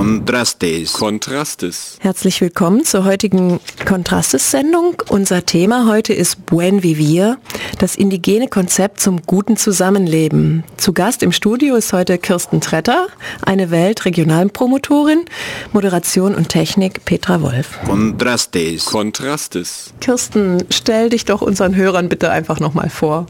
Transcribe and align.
Kontrastes. 0.00 0.94
Kontrastes. 0.94 1.98
Herzlich 2.00 2.40
willkommen 2.40 2.86
zur 2.86 3.04
heutigen 3.04 3.60
Kontrastes-Sendung. 3.84 5.02
Unser 5.10 5.44
Thema 5.44 5.86
heute 5.90 6.14
ist 6.14 6.46
Buen 6.46 6.82
Vivir, 6.82 7.36
das 7.78 7.96
indigene 7.96 8.48
Konzept 8.48 9.02
zum 9.02 9.20
guten 9.26 9.58
Zusammenleben. 9.58 10.64
Zu 10.78 10.94
Gast 10.94 11.22
im 11.22 11.32
Studio 11.32 11.74
ist 11.76 11.92
heute 11.92 12.16
Kirsten 12.16 12.62
Tretter, 12.62 13.08
eine 13.42 13.70
Weltregionalpromotorin, 13.70 15.26
Moderation 15.74 16.34
und 16.34 16.48
Technik 16.48 17.04
Petra 17.04 17.42
Wolf. 17.42 17.78
Kontrastes. 17.84 18.86
Kontrastes. 18.86 19.92
Kirsten, 20.00 20.64
stell 20.70 21.10
dich 21.10 21.26
doch 21.26 21.42
unseren 21.42 21.76
Hörern 21.76 22.08
bitte 22.08 22.30
einfach 22.30 22.58
nochmal 22.58 22.88
vor. 22.88 23.26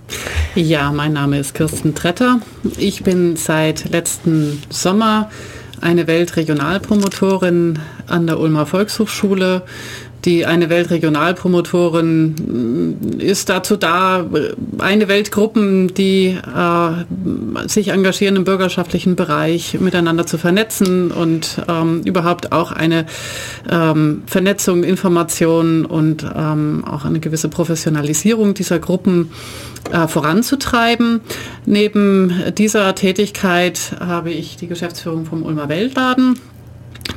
Ja, 0.55 0.93
mein 0.93 1.14
Name 1.14 1.41
ist 1.41 1.57
Kirsten 1.57 1.96
Tretter. 1.96 2.41
Ich 2.77 3.02
bin 3.02 3.34
seit 3.34 3.91
letzten 3.91 4.62
Sommer 4.71 5.30
eine 5.80 6.07
Weltregionalpromotorin 6.07 7.79
an 8.07 8.27
der 8.27 8.39
Ulmer 8.39 8.66
Volkshochschule. 8.66 9.62
Die 10.24 10.45
eine 10.45 10.69
Weltregionalpromotorin 10.69 12.34
mm, 12.34 13.20
ist 13.20 13.48
dazu 13.48 13.77
da, 13.77 14.27
eine 14.78 15.09
Weltgruppen, 15.09 15.95
die 15.95 16.37
äh, 16.37 17.69
sich 17.69 17.88
engagieren 17.88 18.37
im 18.37 18.45
bürgerschaftlichen 18.45 19.16
Bereich, 19.16 19.80
miteinander 19.80 20.27
zu 20.27 20.37
vernetzen 20.37 21.11
und 21.11 21.62
ähm, 21.69 22.02
überhaupt 22.05 22.52
auch 22.52 22.73
eine 22.73 23.06
ähm, 23.70 24.23
Vernetzung, 24.27 24.84
Information 24.84 25.87
und 25.87 26.25
ähm, 26.37 26.84
auch 26.84 27.05
eine 27.05 27.20
gewisse 27.20 27.48
Professionalisierung 27.48 28.55
dieser 28.55 28.78
Gruppen 28.78 29.30
äh, 29.91 30.06
voranzutreiben. 30.06 31.20
Neben 31.64 32.33
dieser 32.59 32.95
Tätigkeit 32.95 33.97
habe 34.00 34.30
ich 34.30 34.56
die 34.56 34.66
Geschäftsführung 34.66 35.25
vom 35.25 35.42
Ulmer 35.42 35.69
Weltladen 35.69 36.39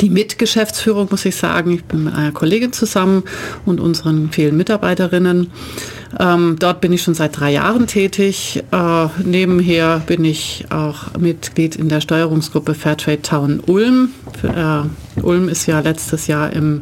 die 0.02 0.10
Mitgeschäftsführung, 0.10 1.08
muss 1.12 1.26
ich 1.26 1.36
sagen. 1.36 1.72
Ich 1.72 1.84
bin 1.84 2.06
mit 2.06 2.14
einer 2.14 2.32
Kollegin 2.32 2.74
zusammen 2.74 3.24
und 3.66 3.80
unseren 3.80 4.32
vielen 4.32 4.58
Mitarbeiterinnen. 4.58 5.52
Ähm, 6.20 6.58
dort 6.60 6.82
bin 6.82 6.94
ich 6.94 7.02
schon 7.02 7.14
seit 7.14 7.40
drei 7.40 7.52
Jahren 7.52 7.88
tätig. 7.88 8.64
Äh, 8.72 9.08
nebenher 9.24 10.02
bin 10.06 10.26
ich 10.26 10.66
auch 10.70 11.18
Mitglied 11.18 11.76
in 11.76 11.90
der 11.90 12.02
Steuerungsgruppe 12.02 12.76
Fairtrade 12.76 13.22
Town 13.22 13.60
Ulm. 13.66 14.10
Äh, 14.44 15.22
Ulm 15.22 15.50
ist 15.50 15.66
ja 15.66 15.80
letztes 15.80 16.28
Jahr 16.28 16.54
im 16.54 16.82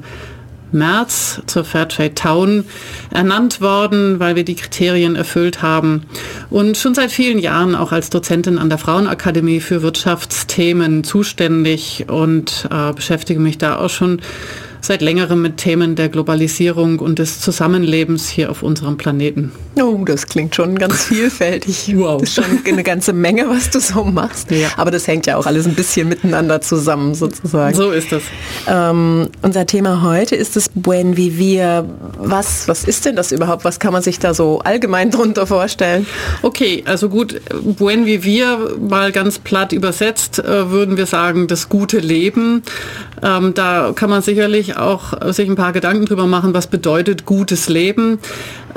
März 0.73 1.41
zur 1.47 1.63
Fairtrade 1.63 2.15
Town 2.15 2.65
ernannt 3.11 3.61
worden, 3.61 4.19
weil 4.19 4.35
wir 4.35 4.43
die 4.43 4.55
Kriterien 4.55 5.15
erfüllt 5.15 5.61
haben. 5.61 6.03
Und 6.49 6.77
schon 6.77 6.93
seit 6.93 7.11
vielen 7.11 7.39
Jahren 7.39 7.75
auch 7.75 7.91
als 7.91 8.09
Dozentin 8.09 8.57
an 8.57 8.69
der 8.69 8.77
Frauenakademie 8.77 9.59
für 9.59 9.81
Wirtschaftsthemen 9.81 11.03
zuständig 11.03 12.05
und 12.07 12.67
äh, 12.71 12.93
beschäftige 12.93 13.39
mich 13.39 13.57
da 13.57 13.77
auch 13.77 13.89
schon 13.89 14.21
seit 14.81 15.01
längerem 15.01 15.41
mit 15.41 15.57
Themen 15.57 15.95
der 15.95 16.09
Globalisierung 16.09 16.99
und 16.99 17.19
des 17.19 17.39
Zusammenlebens 17.39 18.27
hier 18.27 18.49
auf 18.49 18.63
unserem 18.63 18.97
Planeten. 18.97 19.51
Oh, 19.79 20.03
das 20.05 20.25
klingt 20.25 20.55
schon 20.55 20.77
ganz 20.77 21.03
vielfältig. 21.05 21.93
Wow. 21.95 22.19
Das 22.19 22.29
ist 22.29 22.35
schon 22.35 22.59
eine 22.65 22.83
ganze 22.83 23.13
Menge, 23.13 23.47
was 23.47 23.69
du 23.69 23.79
so 23.79 24.03
machst. 24.03 24.51
Ja. 24.51 24.69
Aber 24.77 24.91
das 24.91 25.07
hängt 25.07 25.27
ja 25.27 25.37
auch 25.37 25.45
alles 25.45 25.67
ein 25.67 25.75
bisschen 25.75 26.09
miteinander 26.09 26.61
zusammen 26.61 27.15
sozusagen. 27.15 27.75
So 27.75 27.91
ist 27.91 28.11
das. 28.11 28.23
Ähm, 28.67 29.29
unser 29.41 29.65
Thema 29.65 30.01
heute 30.01 30.35
ist 30.35 30.55
das 30.55 30.69
Buen 30.73 31.15
Vivir. 31.15 31.87
Was, 32.17 32.67
was 32.67 32.83
ist 32.83 33.05
denn 33.05 33.15
das 33.15 33.31
überhaupt? 33.31 33.63
Was 33.63 33.79
kann 33.79 33.93
man 33.93 34.01
sich 34.01 34.19
da 34.19 34.33
so 34.33 34.59
allgemein 34.59 35.11
drunter 35.11 35.47
vorstellen? 35.47 36.05
Okay, 36.41 36.83
also 36.85 37.07
gut, 37.07 37.39
Buen 37.63 38.05
Vivir 38.05 38.75
mal 38.79 39.11
ganz 39.11 39.39
platt 39.39 39.73
übersetzt, 39.73 40.39
äh, 40.39 40.71
würden 40.71 40.97
wir 40.97 41.05
sagen, 41.05 41.47
das 41.47 41.69
gute 41.69 41.99
Leben. 41.99 42.63
Ähm, 43.23 43.53
da 43.53 43.93
kann 43.95 44.09
man 44.09 44.21
sicherlich 44.21 44.70
auch 44.77 45.33
sich 45.33 45.49
ein 45.49 45.55
paar 45.55 45.73
Gedanken 45.73 46.05
drüber 46.05 46.27
machen, 46.27 46.53
was 46.53 46.67
bedeutet 46.67 47.25
gutes 47.25 47.69
Leben. 47.69 48.19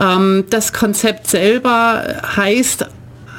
Ähm, 0.00 0.44
das 0.50 0.72
Konzept 0.72 1.28
selber 1.28 2.04
heißt 2.36 2.86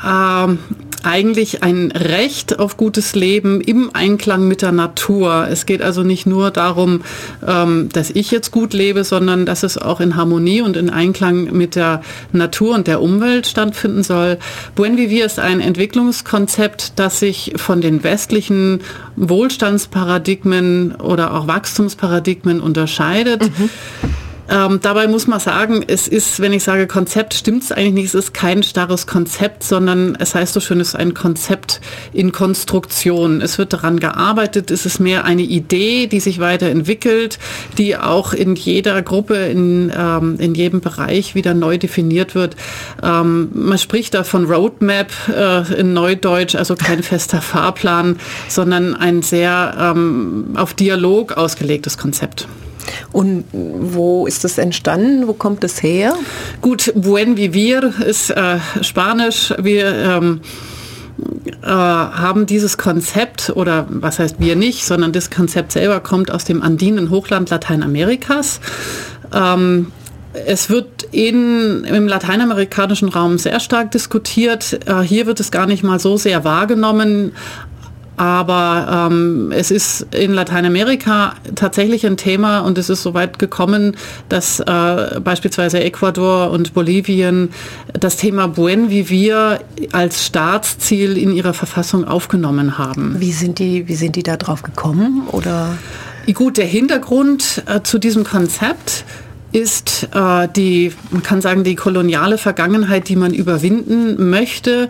ähm, 0.03 0.59
eigentlich 1.05 1.61
ein 1.61 1.91
Recht 1.91 2.57
auf 2.59 2.77
gutes 2.77 3.15
Leben 3.15 3.61
im 3.61 3.91
Einklang 3.93 4.47
mit 4.47 4.61
der 4.61 4.71
Natur. 4.71 5.47
Es 5.49 5.65
geht 5.65 5.81
also 5.81 6.03
nicht 6.03 6.25
nur 6.25 6.49
darum, 6.49 7.01
ähm, 7.45 7.89
dass 7.93 8.09
ich 8.09 8.31
jetzt 8.31 8.51
gut 8.51 8.73
lebe, 8.73 9.03
sondern 9.03 9.45
dass 9.45 9.63
es 9.63 9.77
auch 9.77 10.01
in 10.01 10.15
Harmonie 10.15 10.61
und 10.61 10.75
in 10.75 10.89
Einklang 10.89 11.55
mit 11.55 11.75
der 11.75 12.01
Natur 12.31 12.73
und 12.73 12.87
der 12.87 13.01
Umwelt 13.01 13.45
stattfinden 13.45 14.03
soll. 14.03 14.39
Buen 14.75 14.97
Vivir 14.97 15.25
ist 15.25 15.39
ein 15.39 15.59
Entwicklungskonzept, 15.59 16.93
das 16.97 17.19
sich 17.19 17.53
von 17.55 17.81
den 17.81 18.03
westlichen 18.03 18.81
Wohlstandsparadigmen 19.15 20.95
oder 20.95 21.35
auch 21.35 21.47
Wachstumsparadigmen 21.47 22.59
unterscheidet. 22.59 23.43
Mhm. 23.43 23.69
Ähm, 24.49 24.79
dabei 24.81 25.07
muss 25.07 25.27
man 25.27 25.39
sagen, 25.39 25.83
es 25.87 26.07
ist, 26.07 26.39
wenn 26.39 26.53
ich 26.53 26.63
sage 26.63 26.87
Konzept, 26.87 27.33
stimmt 27.33 27.63
es 27.63 27.71
eigentlich 27.71 27.93
nicht. 27.93 28.05
Es 28.05 28.13
ist 28.13 28.33
kein 28.33 28.63
starres 28.63 29.07
Konzept, 29.07 29.63
sondern 29.63 30.15
es 30.19 30.35
heißt 30.35 30.53
so 30.53 30.59
schön, 30.59 30.79
es 30.79 30.89
ist 30.89 30.95
ein 30.95 31.13
Konzept 31.13 31.81
in 32.13 32.31
Konstruktion. 32.31 33.41
Es 33.41 33.57
wird 33.57 33.73
daran 33.73 33.99
gearbeitet. 33.99 34.71
Es 34.71 34.85
ist 34.85 34.99
mehr 34.99 35.25
eine 35.25 35.41
Idee, 35.41 36.07
die 36.07 36.19
sich 36.19 36.39
weiterentwickelt, 36.39 37.39
die 37.77 37.97
auch 37.97 38.33
in 38.33 38.55
jeder 38.55 39.01
Gruppe, 39.01 39.35
in, 39.35 39.91
ähm, 39.95 40.35
in 40.39 40.53
jedem 40.53 40.81
Bereich 40.81 41.35
wieder 41.35 41.53
neu 41.53 41.77
definiert 41.77 42.35
wird. 42.35 42.55
Ähm, 43.01 43.49
man 43.53 43.77
spricht 43.77 44.13
da 44.13 44.23
von 44.23 44.45
Roadmap 44.45 45.11
äh, 45.29 45.79
in 45.79 45.93
Neudeutsch, 45.93 46.55
also 46.55 46.75
kein 46.75 47.01
fester 47.01 47.41
Fahrplan, 47.41 48.17
sondern 48.47 48.95
ein 48.95 49.21
sehr 49.21 49.75
ähm, 49.79 50.53
auf 50.55 50.73
Dialog 50.73 51.33
ausgelegtes 51.33 51.97
Konzept. 51.97 52.47
Und 53.11 53.45
wo 53.51 54.27
ist 54.27 54.43
das 54.43 54.57
entstanden? 54.57 55.27
Wo 55.27 55.33
kommt 55.33 55.63
es 55.63 55.81
her? 55.81 56.13
Gut, 56.61 56.91
Buen 56.95 57.37
Vivir 57.37 57.93
ist 58.05 58.29
äh, 58.29 58.59
Spanisch. 58.81 59.53
Wir 59.57 59.93
ähm, 59.93 60.41
äh, 61.61 61.67
haben 61.67 62.45
dieses 62.45 62.77
Konzept, 62.77 63.51
oder 63.55 63.87
was 63.89 64.19
heißt 64.19 64.35
wir 64.39 64.55
nicht, 64.55 64.85
sondern 64.85 65.11
das 65.11 65.31
Konzept 65.31 65.71
selber 65.71 65.99
kommt 65.99 66.31
aus 66.31 66.43
dem 66.45 66.61
andinen 66.61 67.09
Hochland 67.09 67.49
Lateinamerikas. 67.49 68.59
Ähm, 69.33 69.91
es 70.45 70.69
wird 70.69 71.03
in, 71.11 71.85
im 71.85 72.07
lateinamerikanischen 72.07 73.09
Raum 73.09 73.37
sehr 73.37 73.59
stark 73.59 73.91
diskutiert. 73.91 74.79
Äh, 74.85 75.01
hier 75.01 75.27
wird 75.27 75.39
es 75.39 75.51
gar 75.51 75.65
nicht 75.65 75.83
mal 75.83 75.99
so 75.99 76.17
sehr 76.17 76.43
wahrgenommen, 76.43 77.31
aber 78.17 79.09
ähm, 79.11 79.51
es 79.51 79.71
ist 79.71 80.07
in 80.13 80.33
Lateinamerika 80.33 81.33
tatsächlich 81.55 82.05
ein 82.05 82.17
Thema 82.17 82.59
und 82.59 82.77
es 82.77 82.89
ist 82.89 83.03
so 83.03 83.13
weit 83.13 83.39
gekommen, 83.39 83.97
dass 84.29 84.59
äh, 84.59 85.19
beispielsweise 85.23 85.83
Ecuador 85.83 86.51
und 86.51 86.73
Bolivien 86.73 87.49
das 87.93 88.17
Thema 88.17 88.47
Buen 88.47 88.89
Vivir 88.89 89.59
als 89.91 90.25
Staatsziel 90.25 91.17
in 91.17 91.31
ihrer 91.31 91.53
Verfassung 91.53 92.05
aufgenommen 92.05 92.77
haben. 92.77 93.15
Wie 93.19 93.31
sind 93.31 93.59
die, 93.59 93.87
wie 93.87 93.95
sind 93.95 94.15
die 94.15 94.23
da 94.23 94.37
drauf 94.37 94.63
gekommen? 94.63 95.23
Oder? 95.31 95.77
Gut, 96.33 96.57
der 96.57 96.65
Hintergrund 96.65 97.63
äh, 97.67 97.81
zu 97.83 97.99
diesem 97.99 98.23
Konzept 98.23 99.05
ist 99.55 100.09
äh, 100.13 100.49
die, 100.53 100.91
man 101.11 101.23
kann 101.23 101.39
sagen, 101.39 101.63
die 101.63 101.75
koloniale 101.75 102.37
Vergangenheit, 102.37 103.07
die 103.07 103.15
man 103.15 103.33
überwinden 103.33 104.29
möchte. 104.29 104.89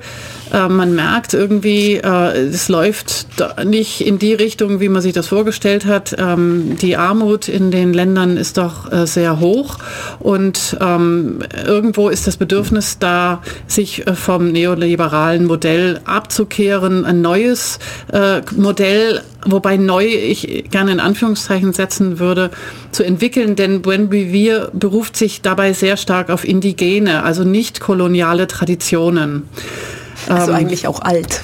Äh, 0.51 0.69
man 0.69 0.95
merkt 0.95 1.35
irgendwie, 1.35 1.97
äh, 1.97 2.47
es 2.47 2.67
läuft 2.67 3.27
nicht 3.63 4.01
in 4.01 4.17
die 4.17 4.33
Richtung, 4.33 4.79
wie 4.79 4.89
man 4.89 5.03
sich 5.03 5.13
das 5.13 5.27
vorgestellt 5.27 5.85
hat. 5.85 6.15
Ähm, 6.17 6.77
die 6.81 6.97
Armut 6.97 7.47
in 7.47 7.69
den 7.69 7.93
Ländern 7.93 8.37
ist 8.37 8.57
doch 8.57 8.91
äh, 8.91 9.05
sehr 9.05 9.39
hoch 9.39 9.77
und 10.19 10.75
ähm, 10.81 11.39
irgendwo 11.63 12.09
ist 12.09 12.25
das 12.25 12.37
Bedürfnis 12.37 12.97
da, 12.97 13.43
sich 13.67 14.07
äh, 14.07 14.15
vom 14.15 14.51
neoliberalen 14.51 15.45
Modell 15.45 16.01
abzukehren, 16.05 17.05
ein 17.05 17.21
neues 17.21 17.77
Modell 18.55 19.21
wobei 19.45 19.77
neu 19.77 20.05
ich 20.05 20.65
gerne 20.71 20.91
in 20.91 20.99
Anführungszeichen 20.99 21.73
setzen 21.73 22.19
würde, 22.19 22.51
zu 22.91 23.03
entwickeln, 23.03 23.55
denn 23.55 23.81
Buen 23.81 24.11
Vivir 24.11 24.69
beruft 24.73 25.15
sich 25.15 25.41
dabei 25.41 25.73
sehr 25.73 25.97
stark 25.97 26.29
auf 26.29 26.43
indigene, 26.43 27.23
also 27.23 27.43
nicht 27.43 27.79
koloniale 27.79 28.47
Traditionen. 28.47 29.43
Also 30.27 30.51
ähm, 30.51 30.57
eigentlich 30.57 30.87
auch 30.87 31.01
alt 31.01 31.41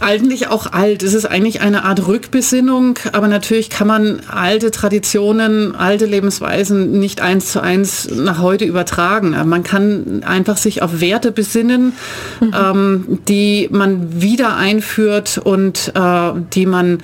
eigentlich 0.00 0.48
auch 0.48 0.72
alt. 0.72 1.02
Es 1.02 1.14
ist 1.14 1.26
eigentlich 1.26 1.60
eine 1.60 1.84
Art 1.84 2.06
Rückbesinnung, 2.06 2.98
aber 3.12 3.28
natürlich 3.28 3.70
kann 3.70 3.86
man 3.86 4.20
alte 4.28 4.70
Traditionen, 4.70 5.74
alte 5.74 6.06
Lebensweisen 6.06 6.98
nicht 6.98 7.20
eins 7.20 7.52
zu 7.52 7.60
eins 7.60 8.08
nach 8.10 8.40
heute 8.40 8.64
übertragen. 8.64 9.36
Man 9.48 9.62
kann 9.62 10.22
einfach 10.24 10.56
sich 10.56 10.82
auf 10.82 11.00
Werte 11.00 11.32
besinnen, 11.32 11.92
mhm. 12.40 12.54
ähm, 12.54 13.18
die 13.28 13.68
man 13.70 14.20
wieder 14.20 14.56
einführt 14.56 15.38
und 15.38 15.92
äh, 15.94 16.32
die 16.52 16.66
man 16.66 16.98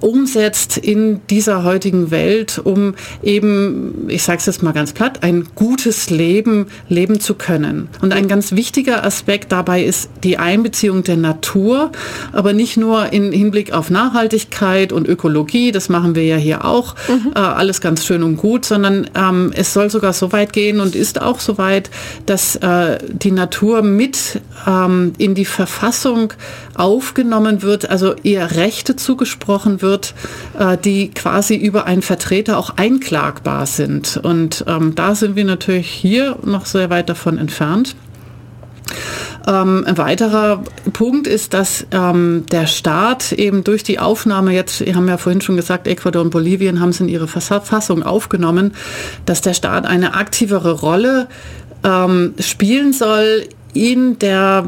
umsetzt 0.00 0.76
in 0.76 1.20
dieser 1.28 1.64
heutigen 1.64 2.10
Welt, 2.10 2.60
um 2.62 2.94
eben, 3.22 4.06
ich 4.08 4.22
sage 4.22 4.38
es 4.38 4.46
jetzt 4.46 4.62
mal 4.62 4.72
ganz 4.72 4.92
platt, 4.92 5.22
ein 5.22 5.46
gutes 5.54 6.10
Leben 6.10 6.66
leben 6.88 7.20
zu 7.20 7.34
können. 7.34 7.88
Und 8.00 8.12
ein 8.12 8.28
ganz 8.28 8.52
wichtiger 8.52 9.04
Aspekt 9.04 9.52
dabei 9.52 9.82
ist 9.82 10.10
die 10.22 10.38
Einbeziehung 10.38 11.04
der 11.04 11.16
Natur 11.16 11.92
aber 12.32 12.52
nicht 12.52 12.76
nur 12.76 13.12
in 13.12 13.32
Hinblick 13.32 13.72
auf 13.72 13.90
Nachhaltigkeit 13.90 14.92
und 14.92 15.08
Ökologie, 15.08 15.72
das 15.72 15.88
machen 15.88 16.14
wir 16.14 16.24
ja 16.24 16.36
hier 16.36 16.64
auch, 16.64 16.94
mhm. 17.08 17.32
äh, 17.34 17.38
alles 17.38 17.80
ganz 17.80 18.04
schön 18.04 18.22
und 18.22 18.36
gut, 18.36 18.64
sondern 18.64 19.08
ähm, 19.14 19.52
es 19.54 19.72
soll 19.72 19.90
sogar 19.90 20.12
so 20.12 20.32
weit 20.32 20.52
gehen 20.52 20.80
und 20.80 20.94
ist 20.94 21.20
auch 21.20 21.40
so 21.40 21.58
weit, 21.58 21.90
dass 22.26 22.56
äh, 22.56 22.98
die 23.08 23.30
Natur 23.30 23.82
mit 23.82 24.40
ähm, 24.66 25.12
in 25.18 25.34
die 25.34 25.44
Verfassung 25.44 26.32
aufgenommen 26.74 27.62
wird, 27.62 27.88
also 27.88 28.14
ihr 28.22 28.52
Rechte 28.52 28.96
zugesprochen 28.96 29.82
wird, 29.82 30.14
äh, 30.58 30.76
die 30.76 31.10
quasi 31.10 31.56
über 31.56 31.86
einen 31.86 32.02
Vertreter 32.02 32.58
auch 32.58 32.76
einklagbar 32.76 33.66
sind. 33.66 34.20
Und 34.22 34.64
ähm, 34.66 34.94
da 34.94 35.14
sind 35.14 35.36
wir 35.36 35.44
natürlich 35.44 35.88
hier 35.88 36.36
noch 36.44 36.66
sehr 36.66 36.90
weit 36.90 37.08
davon 37.08 37.38
entfernt. 37.38 37.96
Ähm, 39.46 39.84
ein 39.86 39.98
weiterer 39.98 40.62
Punkt 40.92 41.26
ist, 41.26 41.52
dass 41.52 41.86
ähm, 41.90 42.44
der 42.50 42.66
Staat 42.66 43.32
eben 43.32 43.62
durch 43.62 43.82
die 43.82 43.98
Aufnahme 43.98 44.52
jetzt, 44.52 44.84
wir 44.84 44.94
haben 44.94 45.08
ja 45.08 45.18
vorhin 45.18 45.40
schon 45.40 45.56
gesagt, 45.56 45.86
Ecuador 45.86 46.22
und 46.22 46.30
Bolivien 46.30 46.80
haben 46.80 46.90
es 46.90 47.00
in 47.00 47.08
ihre 47.08 47.28
Verfassung 47.28 48.02
aufgenommen, 48.02 48.74
dass 49.26 49.42
der 49.42 49.54
Staat 49.54 49.84
eine 49.86 50.14
aktivere 50.14 50.72
Rolle 50.72 51.28
ähm, 51.82 52.34
spielen 52.38 52.92
soll 52.92 53.46
in 53.74 54.18
der 54.20 54.64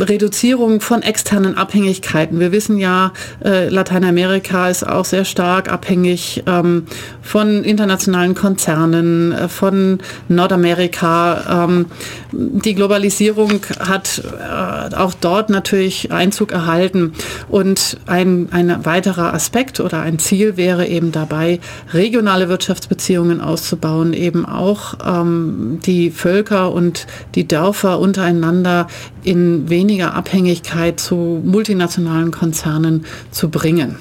Reduzierung 0.00 0.80
von 0.80 1.02
externen 1.02 1.56
Abhängigkeiten. 1.56 2.40
Wir 2.40 2.50
wissen 2.50 2.78
ja, 2.78 3.12
äh, 3.44 3.68
Lateinamerika 3.68 4.68
ist 4.68 4.86
auch 4.86 5.04
sehr 5.04 5.24
stark 5.24 5.72
abhängig 5.72 6.42
ähm, 6.46 6.86
von 7.22 7.62
internationalen 7.62 8.34
Konzernen, 8.34 9.30
äh, 9.32 9.48
von 9.48 10.00
Nordamerika. 10.28 11.64
Ähm, 11.64 11.86
die 12.32 12.74
Globalisierung 12.74 13.60
hat 13.78 14.20
äh, 14.24 14.94
auch 14.96 15.14
dort 15.14 15.48
natürlich 15.48 16.10
Einzug 16.10 16.50
erhalten. 16.50 17.12
Und 17.48 17.98
ein, 18.06 18.48
ein 18.50 18.84
weiterer 18.84 19.32
Aspekt 19.32 19.78
oder 19.78 20.00
ein 20.00 20.18
Ziel 20.18 20.56
wäre 20.56 20.88
eben 20.88 21.12
dabei, 21.12 21.60
regionale 21.94 22.48
Wirtschaftsbeziehungen 22.48 23.40
auszubauen, 23.40 24.12
eben 24.12 24.44
auch 24.44 24.94
ähm, 25.06 25.78
die 25.86 26.10
Völker 26.10 26.72
und 26.72 27.06
die 27.36 27.46
Dörfer 27.46 28.00
untereinander 28.00 28.39
miteinander 28.40 28.86
in 29.22 29.68
weniger 29.68 30.14
Abhängigkeit 30.14 30.98
zu 30.98 31.40
multinationalen 31.44 32.30
Konzernen 32.30 33.04
zu 33.30 33.50
bringen. 33.50 33.96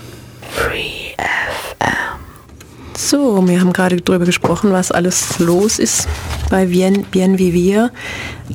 Free 0.52 1.14
FM. 1.18 2.09
So, 3.02 3.48
wir 3.48 3.62
haben 3.62 3.72
gerade 3.72 3.96
darüber 4.02 4.26
gesprochen, 4.26 4.74
was 4.74 4.92
alles 4.92 5.40
los 5.40 5.80
ist 5.80 6.10
bei 6.50 6.66
Bien, 6.66 7.06
Bien 7.10 7.40
Vivir 7.40 7.92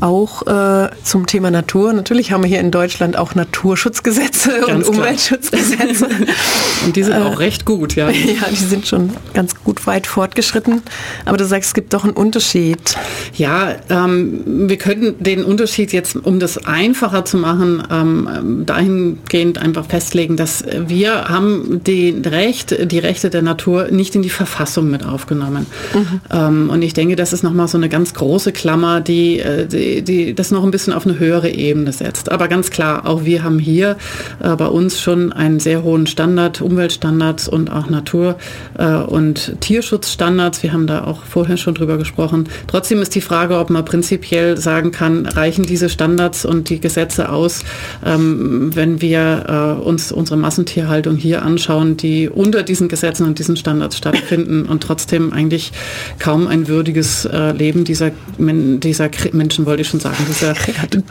auch 0.00 0.46
äh, 0.46 0.91
zum 1.02 1.26
Thema 1.26 1.50
Natur. 1.50 1.93
Natürlich 1.93 2.32
haben 2.32 2.43
wir 2.43 2.49
hier 2.49 2.61
in 2.61 2.70
Deutschland 2.70 3.17
auch 3.17 3.35
Naturschutzgesetze 3.35 4.61
ganz 4.67 4.88
und 4.88 4.96
Umweltschutzgesetze. 4.96 6.08
und 6.85 6.96
die 6.96 7.02
sind 7.02 7.14
äh, 7.14 7.20
auch 7.20 7.38
recht 7.38 7.64
gut, 7.64 7.94
ja. 7.94 8.11
Ja, 8.35 8.49
die 8.50 8.56
sind 8.56 8.87
schon 8.87 9.11
ganz 9.32 9.55
gut 9.62 9.87
weit 9.87 10.06
fortgeschritten. 10.06 10.82
Aber 11.25 11.37
du 11.37 11.44
sagst, 11.44 11.69
es 11.69 11.75
gibt 11.75 11.94
doch 11.94 12.05
einen 12.05 12.14
Unterschied. 12.14 12.96
Ja, 13.35 13.76
ähm, 13.88 14.69
wir 14.69 14.76
könnten 14.76 15.23
den 15.23 15.44
Unterschied 15.44 15.93
jetzt, 15.93 16.17
um 16.17 16.41
das 16.41 16.67
einfacher 16.67 17.25
zu 17.25 17.37
machen, 17.37 17.82
ähm, 17.91 18.64
dahingehend 18.67 19.58
einfach 19.58 19.87
festlegen, 19.87 20.37
dass 20.37 20.64
wir 20.87 21.29
haben 21.29 21.82
die 21.85 22.11
Recht, 22.25 22.91
die 22.91 22.99
Rechte 22.99 23.31
der 23.31 23.43
Natur 23.43 23.88
nicht 23.91 24.14
in 24.14 24.23
die 24.23 24.31
Verfassung 24.34 24.90
mit 24.90 25.04
aufgenommen. 25.04 25.66
Mhm. 25.94 26.20
Ähm, 26.31 26.70
und 26.70 26.82
ich 26.82 26.94
denke, 26.94 27.16
das 27.16 27.32
ist 27.32 27.42
nochmal 27.42 27.69
so 27.69 27.78
eine 27.78 27.88
ganz 27.88 28.14
große 28.14 28.52
Klammer, 28.52 29.00
die, 29.00 29.38
äh, 29.38 29.66
die 29.66 30.02
die, 30.02 30.34
das 30.34 30.50
noch 30.50 30.64
ein 30.64 30.70
bisschen 30.70 30.92
auf 30.92 31.06
eine 31.06 31.19
höhere 31.19 31.50
Ebene 31.50 31.92
setzt. 31.92 32.31
Aber 32.31 32.48
ganz 32.48 32.70
klar, 32.70 33.06
auch 33.06 33.25
wir 33.25 33.42
haben 33.42 33.58
hier 33.58 33.96
äh, 34.40 34.54
bei 34.56 34.66
uns 34.66 35.00
schon 35.00 35.32
einen 35.32 35.60
sehr 35.60 35.82
hohen 35.82 36.06
Standard, 36.06 36.60
Umweltstandards 36.60 37.48
und 37.48 37.70
auch 37.70 37.88
Natur- 37.88 38.36
äh, 38.78 38.94
und 38.96 39.56
Tierschutzstandards. 39.60 40.62
Wir 40.62 40.72
haben 40.72 40.86
da 40.86 41.04
auch 41.04 41.22
vorher 41.25 41.56
schon 41.56 41.75
drüber 41.75 41.96
gesprochen. 41.98 42.48
Trotzdem 42.66 43.00
ist 43.02 43.14
die 43.14 43.20
Frage, 43.20 43.58
ob 43.58 43.70
man 43.70 43.84
prinzipiell 43.84 44.56
sagen 44.56 44.90
kann, 44.90 45.26
reichen 45.26 45.64
diese 45.64 45.88
Standards 45.88 46.44
und 46.44 46.70
die 46.70 46.81
Gesetze 46.81 47.31
aus, 47.31 47.60
ähm, 48.04 48.70
wenn 48.75 49.00
wir 49.00 49.78
äh, 49.81 49.82
uns 49.82 50.12
unsere 50.12 50.38
Massentierhaltung 50.38 51.16
hier 51.16 51.42
anschauen, 51.42 51.96
die 51.96 52.28
unter 52.28 52.62
diesen 52.62 52.88
Gesetzen 52.88 53.26
und 53.26 53.38
diesen 53.38 53.56
Standards 53.56 53.96
stattfinden 54.24 54.66
und 54.66 54.82
trotzdem 54.82 55.32
eigentlich 55.32 55.72
kaum 56.18 56.46
ein 56.46 56.68
würdiges 56.68 57.24
äh, 57.24 57.52
Leben 57.52 57.84
dieser, 57.84 58.10
dieser 58.38 59.10
Menschen, 59.32 59.66
wollte 59.66 59.82
ich 59.82 59.88
schon 59.88 60.00
sagen, 60.00 60.24
diese 60.28 60.54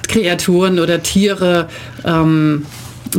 Kreaturen 0.08 0.80
oder 0.80 1.02
Tiere 1.04 1.68
ähm, 2.04 2.66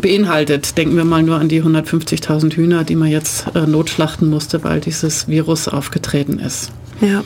beinhaltet. 0.00 0.76
Denken 0.76 0.96
wir 0.96 1.04
mal 1.04 1.22
nur 1.22 1.36
an 1.38 1.48
die 1.48 1.62
150.000 1.62 2.54
Hühner, 2.54 2.84
die 2.84 2.96
man 2.96 3.08
jetzt 3.08 3.46
äh, 3.54 3.66
notschlachten 3.66 4.28
musste, 4.28 4.64
weil 4.64 4.80
dieses 4.80 5.28
Virus 5.28 5.68
aufgetreten 5.68 6.38
ist. 6.38 6.70
Ja 7.00 7.22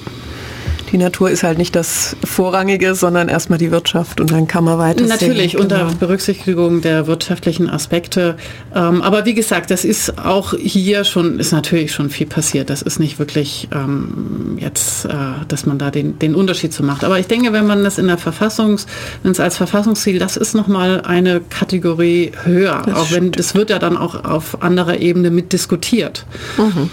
die 0.92 0.98
Natur 0.98 1.30
ist 1.30 1.42
halt 1.42 1.58
nicht 1.58 1.76
das 1.76 2.16
Vorrangige, 2.24 2.94
sondern 2.94 3.28
erstmal 3.28 3.58
die 3.58 3.70
Wirtschaft 3.70 4.20
und 4.20 4.30
dann 4.30 4.46
kann 4.48 4.64
man 4.64 4.78
weiter. 4.78 5.04
Natürlich, 5.06 5.52
sehen. 5.52 5.60
unter 5.60 5.78
genau. 5.78 5.94
Berücksichtigung 5.98 6.80
der 6.80 7.06
wirtschaftlichen 7.06 7.68
Aspekte. 7.68 8.36
Ähm, 8.74 9.02
aber 9.02 9.24
wie 9.24 9.34
gesagt, 9.34 9.70
das 9.70 9.84
ist 9.84 10.18
auch 10.18 10.54
hier 10.54 11.04
schon, 11.04 11.38
ist 11.38 11.52
natürlich 11.52 11.92
schon 11.92 12.10
viel 12.10 12.26
passiert. 12.26 12.70
Das 12.70 12.82
ist 12.82 12.98
nicht 12.98 13.18
wirklich 13.18 13.68
ähm, 13.72 14.56
jetzt, 14.58 15.04
äh, 15.04 15.08
dass 15.48 15.66
man 15.66 15.78
da 15.78 15.90
den, 15.90 16.18
den 16.18 16.34
Unterschied 16.34 16.72
zu 16.72 16.82
macht. 16.82 17.04
Aber 17.04 17.18
ich 17.18 17.26
denke, 17.26 17.52
wenn 17.52 17.66
man 17.66 17.84
das 17.84 17.98
in 17.98 18.06
der 18.06 18.18
Verfassungs, 18.18 18.86
wenn 19.22 19.32
es 19.32 19.40
als 19.40 19.56
Verfassungsziel, 19.56 20.18
das 20.18 20.36
ist 20.36 20.54
nochmal 20.54 21.02
eine 21.02 21.40
Kategorie 21.40 22.32
höher. 22.44 22.82
Das 22.86 22.94
auch 22.94 23.10
wenn, 23.12 23.32
das 23.32 23.54
wird 23.54 23.70
ja 23.70 23.78
dann 23.78 23.96
auch 23.96 24.24
auf 24.24 24.62
anderer 24.62 24.98
Ebene 24.98 25.30
mitdiskutiert. 25.30 26.24
Mhm. 26.56 26.90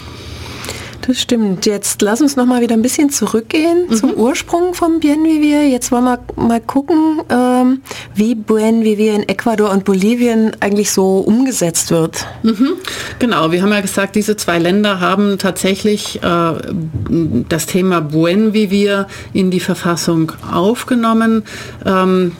Das 1.07 1.21
stimmt. 1.21 1.65
Jetzt 1.65 2.01
lass 2.01 2.21
uns 2.21 2.35
noch 2.35 2.45
mal 2.45 2.61
wieder 2.61 2.73
ein 2.73 2.81
bisschen 2.81 3.09
zurückgehen 3.09 3.85
mhm. 3.87 3.95
zum 3.95 4.13
Ursprung 4.13 4.73
vom 4.73 4.99
Bien 4.99 5.23
Vivir. 5.23 5.67
Jetzt 5.67 5.91
wollen 5.91 6.05
wir 6.05 6.19
mal 6.35 6.59
gucken, 6.61 7.21
ähm, 7.29 7.81
wie 8.15 8.33
Buen 8.33 8.83
Vivir 8.83 9.13
in 9.13 9.29
Ecuador 9.29 9.71
und 9.71 9.85
Bolivien 9.85 10.51
eigentlich 10.61 10.91
so 10.91 11.19
umgesetzt 11.19 11.91
wird. 11.91 12.25
Mhm. 12.43 12.73
Genau, 13.19 13.51
wir 13.51 13.61
haben 13.61 13.71
ja 13.71 13.81
gesagt, 13.81 14.15
diese 14.15 14.35
zwei 14.35 14.57
Länder 14.57 14.99
haben 14.99 15.37
tatsächlich 15.37 16.23
äh, 16.23 16.53
das 17.49 17.67
Thema 17.67 18.01
Buen 18.01 18.53
Vivir 18.53 19.07
in 19.33 19.51
die 19.51 19.59
Verfassung 19.59 20.31
aufgenommen. 20.51 21.43
Ähm, 21.85 22.31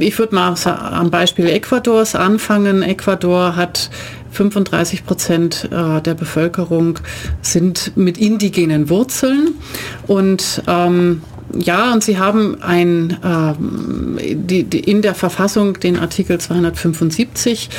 ich 0.00 0.18
würde 0.18 0.34
mal 0.34 0.54
am 0.64 1.10
Beispiel 1.10 1.46
Ecuadors 1.46 2.14
anfangen. 2.14 2.82
Ecuador 2.82 3.54
hat 3.54 3.90
35 4.30 5.06
Prozent 5.06 5.68
äh, 5.70 6.00
der 6.00 6.14
Bevölkerung 6.14 6.98
sind 7.42 7.96
mit 7.96 8.18
indigenen 8.18 8.88
Wurzeln. 8.88 9.54
Und 10.06 10.62
ähm, 10.66 11.22
ja, 11.56 11.92
und 11.92 12.04
Sie 12.04 12.18
haben 12.18 12.60
ein, 12.62 13.16
äh, 13.22 14.34
die, 14.34 14.64
die 14.64 14.80
in 14.80 15.00
der 15.00 15.14
Verfassung 15.14 15.80
den 15.80 15.98
Artikel 15.98 16.38
275 16.38 17.70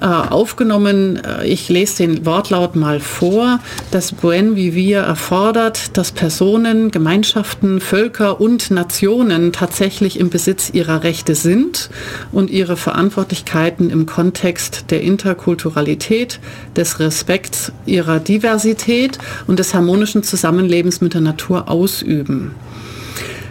äh, 0.00 0.06
aufgenommen. 0.06 1.16
Äh, 1.22 1.46
ich 1.46 1.68
lese 1.68 2.06
den 2.06 2.24
Wortlaut 2.24 2.74
mal 2.74 3.00
vor. 3.00 3.60
Das 3.90 4.12
Buen 4.12 4.56
Vivir 4.56 5.00
erfordert, 5.00 5.96
dass 5.98 6.12
Personen, 6.12 6.90
Gemeinschaften, 6.90 7.80
Völker 7.80 8.40
und 8.40 8.70
Nationen 8.70 9.52
tatsächlich 9.52 10.18
im 10.18 10.30
Besitz 10.30 10.70
ihrer 10.72 11.02
Rechte 11.02 11.34
sind 11.34 11.90
und 12.32 12.50
ihre 12.50 12.76
Verantwortlichkeiten 12.76 13.90
im 13.90 14.06
Kontext 14.06 14.86
der 14.90 15.02
Interkulturalität, 15.02 16.40
des 16.76 16.98
Respekts 16.98 17.72
ihrer 17.84 18.20
Diversität 18.20 19.18
und 19.46 19.58
des 19.58 19.74
harmonischen 19.74 20.22
Zusammenlebens 20.22 21.00
mit 21.00 21.14
der 21.14 21.20
Natur 21.20 21.68
ausüben. 21.68 22.52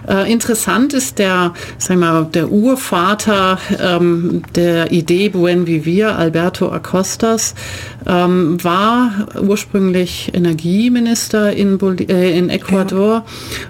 Äh, 0.07 0.31
interessant 0.31 0.93
ist 0.93 1.19
der, 1.19 1.53
sagen 1.77 1.99
wir, 1.99 2.23
der 2.33 2.51
Urvater 2.51 3.59
ähm, 3.79 4.43
der 4.55 4.91
Idee 4.91 5.29
Buen 5.29 5.67
Vivir, 5.67 6.15
Alberto 6.17 6.69
Acostas, 6.71 7.55
ähm, 8.07 8.63
war 8.63 9.27
ursprünglich 9.41 10.31
Energieminister 10.33 11.51
in, 11.53 11.77
Bol 11.77 11.99
äh, 11.99 12.37
in 12.37 12.49
Ecuador 12.49 13.15
ja. 13.15 13.25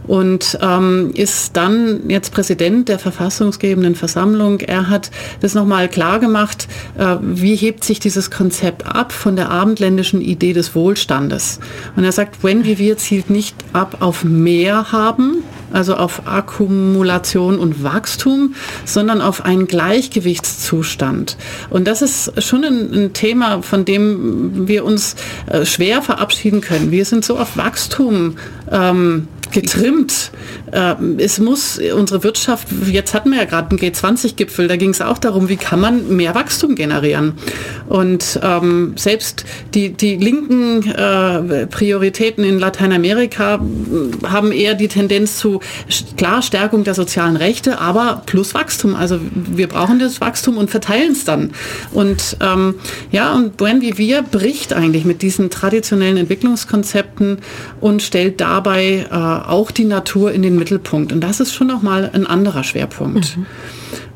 und 0.05 0.57
ähm, 0.61 1.11
ist 1.15 1.57
dann 1.57 2.09
jetzt 2.09 2.31
Präsident 2.31 2.89
der 2.89 2.99
verfassungsgebenden 2.99 3.95
Versammlung. 3.95 4.59
Er 4.59 4.89
hat 4.89 5.09
das 5.39 5.55
nochmal 5.55 5.89
klar 5.89 6.19
gemacht, 6.19 6.67
äh, 6.97 7.17
wie 7.21 7.55
hebt 7.55 7.83
sich 7.83 7.99
dieses 7.99 8.29
Konzept 8.29 8.85
ab 8.85 9.11
von 9.11 9.35
der 9.35 9.49
abendländischen 9.49 10.21
Idee 10.21 10.53
des 10.53 10.75
Wohlstandes. 10.75 11.59
Und 11.95 12.03
er 12.03 12.11
sagt, 12.11 12.41
Buen 12.41 12.65
Vivir 12.65 12.97
zielt 12.97 13.29
nicht 13.29 13.55
ab 13.73 13.97
auf 14.01 14.23
mehr 14.23 14.91
haben, 14.91 15.43
also 15.73 15.95
auf 15.95 16.26
Akkumulation 16.27 17.59
und 17.59 17.83
Wachstum, 17.83 18.55
sondern 18.85 19.21
auf 19.21 19.45
einen 19.45 19.67
Gleichgewichtszustand. 19.67 21.37
Und 21.69 21.87
das 21.87 22.01
ist 22.01 22.43
schon 22.43 22.63
ein, 22.63 22.93
ein 22.93 23.13
Thema, 23.13 23.61
von 23.61 23.85
dem 23.85 24.67
wir 24.67 24.85
uns 24.85 25.15
äh, 25.47 25.65
schwer 25.65 26.01
verabschieden 26.01 26.61
können. 26.61 26.91
Wir 26.91 27.05
sind 27.05 27.25
so 27.25 27.37
auf 27.37 27.57
Wachstum 27.57 28.37
ähm, 28.71 29.27
getrimmt. 29.51 30.31
Ähm, 30.71 31.17
es 31.19 31.39
muss 31.39 31.79
unsere 31.95 32.23
Wirtschaft, 32.23 32.67
jetzt 32.89 33.13
hatten 33.13 33.31
wir 33.31 33.39
ja 33.39 33.45
gerade 33.45 33.69
einen 33.69 33.79
G20-Gipfel, 33.79 34.67
da 34.67 34.75
ging 34.75 34.91
es 34.91 35.01
auch 35.01 35.17
darum, 35.17 35.49
wie 35.49 35.57
kann 35.57 35.79
man 35.79 36.15
mehr 36.15 36.35
Wachstum 36.35 36.75
generieren. 36.75 37.33
Und 37.87 38.39
ähm, 38.43 38.93
selbst 38.97 39.45
die, 39.73 39.93
die 39.93 40.17
linken 40.17 40.89
äh, 40.89 41.67
Prioritäten 41.67 42.43
in 42.43 42.59
Lateinamerika 42.59 43.55
äh, 43.55 44.27
haben 44.27 44.51
eher 44.51 44.73
die 44.73 44.87
Tendenz 44.87 45.37
zu 45.37 45.61
klar 46.17 46.41
Stärkung 46.41 46.83
der 46.83 46.93
sozialen 46.93 47.37
Rechte, 47.37 47.79
aber 47.79 48.23
plus 48.25 48.53
Wachstum. 48.53 48.95
Also 48.95 49.19
wir 49.33 49.67
brauchen 49.67 49.99
das 49.99 50.21
Wachstum 50.21 50.57
und 50.57 50.69
verteilen 50.69 51.13
es 51.13 51.23
dann. 51.23 51.51
Und 51.91 52.37
ähm, 52.41 52.75
ja, 53.11 53.33
und 53.33 53.57
Buen 53.57 53.81
Vivir 53.81 54.21
bricht 54.21 54.73
eigentlich 54.73 55.05
mit 55.05 55.21
diesen 55.21 55.49
traditionellen 55.49 56.17
Entwicklungskonzepten 56.17 57.39
und 57.79 58.01
stellt 58.01 58.41
dabei 58.41 59.05
äh, 59.09 59.15
auch 59.45 59.71
die 59.71 59.85
Natur 59.85 60.31
in 60.31 60.41
den 60.41 60.55
Mittelpunkt. 60.55 61.11
Und 61.11 61.21
das 61.21 61.39
ist 61.39 61.53
schon 61.53 61.67
nochmal 61.67 62.09
ein 62.13 62.25
anderer 62.25 62.63
Schwerpunkt. 62.63 63.37
Mhm. 63.37 63.45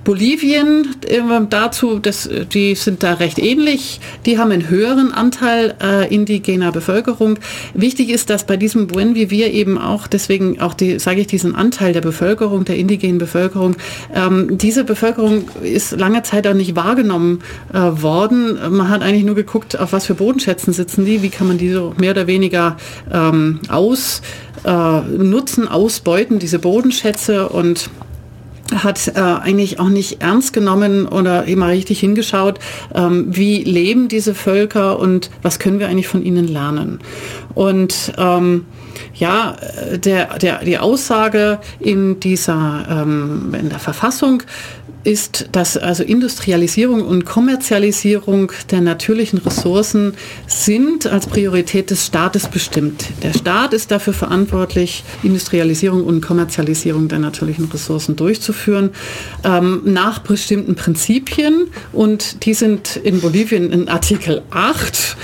Bolivien 0.04 0.96
äh, 1.08 1.22
dazu, 1.50 2.00
das, 2.00 2.30
die 2.54 2.76
sind 2.76 3.04
da 3.04 3.14
recht 3.14 3.40
ähnlich. 3.40 4.00
Die 4.26 4.38
haben 4.38 4.52
einen 4.52 4.70
höheren 4.70 5.14
Anteil 5.14 5.76
äh, 5.82 6.14
indigener 6.14 6.72
Bevölkerung. 6.72 7.38
Wichtig 7.74 8.10
ist, 8.10 8.30
dass 8.30 8.46
bei 8.46 8.58
diesem 8.58 8.88
Buen 8.88 9.16
Vivir 9.16 9.52
eben 9.52 9.78
auch, 9.78 10.08
deswegen 10.08 10.60
auch 10.60 10.74
die, 10.74 11.00
sage 11.00 11.22
ich, 11.22 11.28
diesen 11.28 11.56
Anteil 11.56 11.94
der 11.94 12.02
Bevölkerung, 12.02 12.66
der 12.66 12.78
indigenen 12.78 13.18
Bevölkerung, 13.18 13.76
ähm, 14.14 14.58
diese 14.58 14.84
Bevölkerung 14.84 15.50
ist 15.62 15.92
lange 15.92 16.24
Zeit 16.24 16.48
auch 16.48 16.54
nicht 16.54 16.76
wahrgenommen 16.76 17.40
äh, 17.74 17.78
worden. 17.78 18.58
Man 18.70 18.90
hat 18.90 19.04
eigentlich 19.04 19.26
nur 19.26 19.36
geguckt, 19.36 19.80
auf 19.80 19.94
was 19.94 20.06
für 20.06 20.16
Bodenschätzen 20.16 20.74
sitzen 20.74 21.06
die, 21.06 21.22
wie 21.22 21.30
kann 21.30 21.48
man 21.48 21.58
die 21.58 21.70
so 21.70 21.94
mehr 21.98 22.12
oder 22.12 22.28
weniger 22.28 22.78
ähm, 23.12 23.60
aus 23.70 24.22
äh, 24.64 24.70
ausbeuten, 24.72 26.40
diese 26.40 26.60
Bodenschätze 26.60 27.50
und 27.50 27.90
hat 28.72 29.08
äh, 29.16 29.20
eigentlich 29.20 29.80
auch 29.80 29.90
nicht 29.90 30.22
ernst 30.22 30.54
genommen 30.54 31.08
oder 31.08 31.46
immer 31.46 31.68
richtig 31.68 32.00
hingeschaut, 32.00 32.60
ähm, 32.96 33.28
wie 33.30 33.64
leben 33.64 34.08
diese 34.08 34.34
Völker 34.34 35.00
und 35.00 35.30
was 35.42 35.60
können 35.60 35.80
wir 35.80 35.88
eigentlich 35.88 36.08
von 36.08 36.24
ihnen 36.24 36.48
lernen. 36.48 37.00
Und 37.54 38.14
ähm, 38.18 38.66
ja, 39.14 39.58
der, 39.96 40.38
der, 40.38 40.64
die 40.64 40.78
Aussage 40.78 41.60
in 41.80 42.20
dieser 42.20 42.86
ähm, 42.90 43.54
in 43.60 43.70
der 43.70 43.80
Verfassung 43.80 44.44
ist, 45.04 45.50
dass 45.52 45.78
also 45.78 46.04
Industrialisierung 46.04 47.06
und 47.06 47.26
Kommerzialisierung 47.26 48.52
der 48.70 48.82
natürlichen 48.82 49.40
Ressourcen 49.40 50.14
sind 50.48 51.08
als 51.08 51.28
Priorität 51.28 51.90
des 51.90 52.06
Staates 52.06 52.48
bestimmt. 52.48 53.06
Der 53.24 53.34
Staat 53.34 53.74
ist 53.74 53.92
dafür 53.92 54.14
verantwortlich, 54.14 55.04
Industrialisierung 55.24 56.04
und 56.04 56.22
Kommerzialisierung 56.22 57.08
der 57.08 57.20
natürlichen 57.20 57.66
Ressourcen 57.66 58.16
durchzuführen, 58.16 58.92
ähm, 59.44 59.82
nach 59.86 60.20
bestimmten 60.20 60.76
Prinzipien. 60.76 61.68
Und 61.92 62.46
die 62.46 62.54
sind 62.54 62.98
in 62.98 63.22
Bolivien 63.22 63.72
in 63.72 63.90
Artikel 63.90 64.42
8 64.52 65.18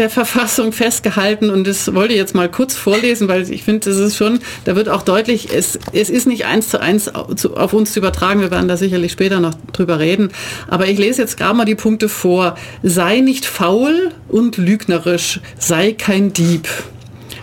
der 0.00 0.10
Verfassung 0.10 0.72
festgehalten 0.72 1.50
und 1.50 1.66
das 1.66 1.94
wollte 1.94 2.14
ich 2.14 2.18
jetzt 2.18 2.34
mal 2.34 2.50
kurz 2.50 2.74
vorlesen, 2.74 3.28
weil 3.28 3.48
ich 3.50 3.62
finde, 3.62 3.90
das 3.90 3.98
ist 3.98 4.16
schon, 4.16 4.40
da 4.64 4.74
wird 4.74 4.88
auch 4.88 5.02
deutlich, 5.02 5.54
es, 5.54 5.78
es 5.92 6.10
ist 6.10 6.26
nicht 6.26 6.46
eins 6.46 6.70
zu 6.70 6.80
eins 6.80 7.08
auf 7.14 7.72
uns 7.72 7.92
zu 7.92 8.00
übertragen, 8.00 8.40
wir 8.40 8.50
werden 8.50 8.66
da 8.66 8.76
sicherlich 8.76 9.12
später 9.12 9.40
noch 9.40 9.54
drüber 9.72 9.98
reden, 9.98 10.30
aber 10.68 10.88
ich 10.88 10.98
lese 10.98 11.20
jetzt 11.22 11.36
gerade 11.36 11.54
mal 11.54 11.66
die 11.66 11.74
Punkte 11.74 12.08
vor. 12.08 12.56
Sei 12.82 13.20
nicht 13.20 13.44
faul 13.44 14.10
und 14.28 14.56
lügnerisch, 14.56 15.40
sei 15.58 15.92
kein 15.92 16.32
Dieb. 16.32 16.66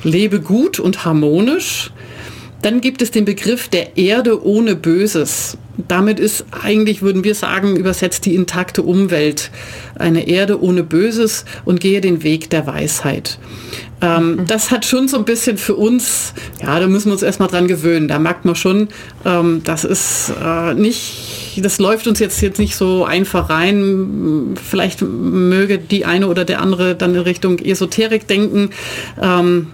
Lebe 0.04 0.42
gut 0.42 0.80
und 0.80 1.06
harmonisch. 1.06 1.92
Dann 2.62 2.82
gibt 2.82 3.02
es 3.02 3.12
den 3.12 3.26
Begriff 3.26 3.68
der 3.68 3.98
Erde 3.98 4.44
ohne 4.46 4.76
Böses 4.76 5.58
damit 5.78 6.20
ist 6.20 6.46
eigentlich, 6.64 7.02
würden 7.02 7.24
wir 7.24 7.36
sagen, 7.36 7.76
übersetzt 7.76 8.26
die 8.26 8.36
intakte 8.36 8.82
Umwelt. 8.82 9.52
Eine 9.96 10.28
Erde 10.28 10.62
ohne 10.62 10.84
Böses 10.84 11.46
und 11.66 11.80
gehe 11.80 12.02
den 12.02 12.24
Weg 12.24 12.50
der 12.50 12.66
Weisheit. 12.66 13.38
Ähm, 14.02 14.36
mhm. 14.36 14.46
Das 14.48 14.72
hat 14.72 14.86
schon 14.86 15.08
so 15.08 15.18
ein 15.18 15.26
bisschen 15.26 15.58
für 15.58 15.76
uns, 15.76 16.34
ja, 16.62 16.80
da 16.80 16.88
müssen 16.88 17.08
wir 17.08 17.14
uns 17.14 17.24
erstmal 17.24 17.50
dran 17.50 17.68
gewöhnen. 17.68 18.08
Da 18.08 18.20
merkt 18.20 18.46
man 18.46 18.56
schon, 18.56 18.90
ähm, 19.26 19.62
das 19.64 19.84
ist 19.84 20.34
äh, 20.44 20.74
nicht, 20.74 21.58
das 21.58 21.80
läuft 21.80 22.08
uns 22.08 22.20
jetzt, 22.20 22.42
jetzt 22.42 22.60
nicht 22.60 22.76
so 22.76 23.06
einfach 23.06 23.50
rein. 23.50 24.56
Vielleicht 24.56 25.02
möge 25.02 25.78
die 25.78 26.06
eine 26.06 26.28
oder 26.28 26.46
der 26.46 26.62
andere 26.62 26.96
dann 26.96 27.14
in 27.14 27.22
Richtung 27.22 27.60
Esoterik 27.60 28.28
denken. 28.28 28.70
Ähm, 29.22 29.68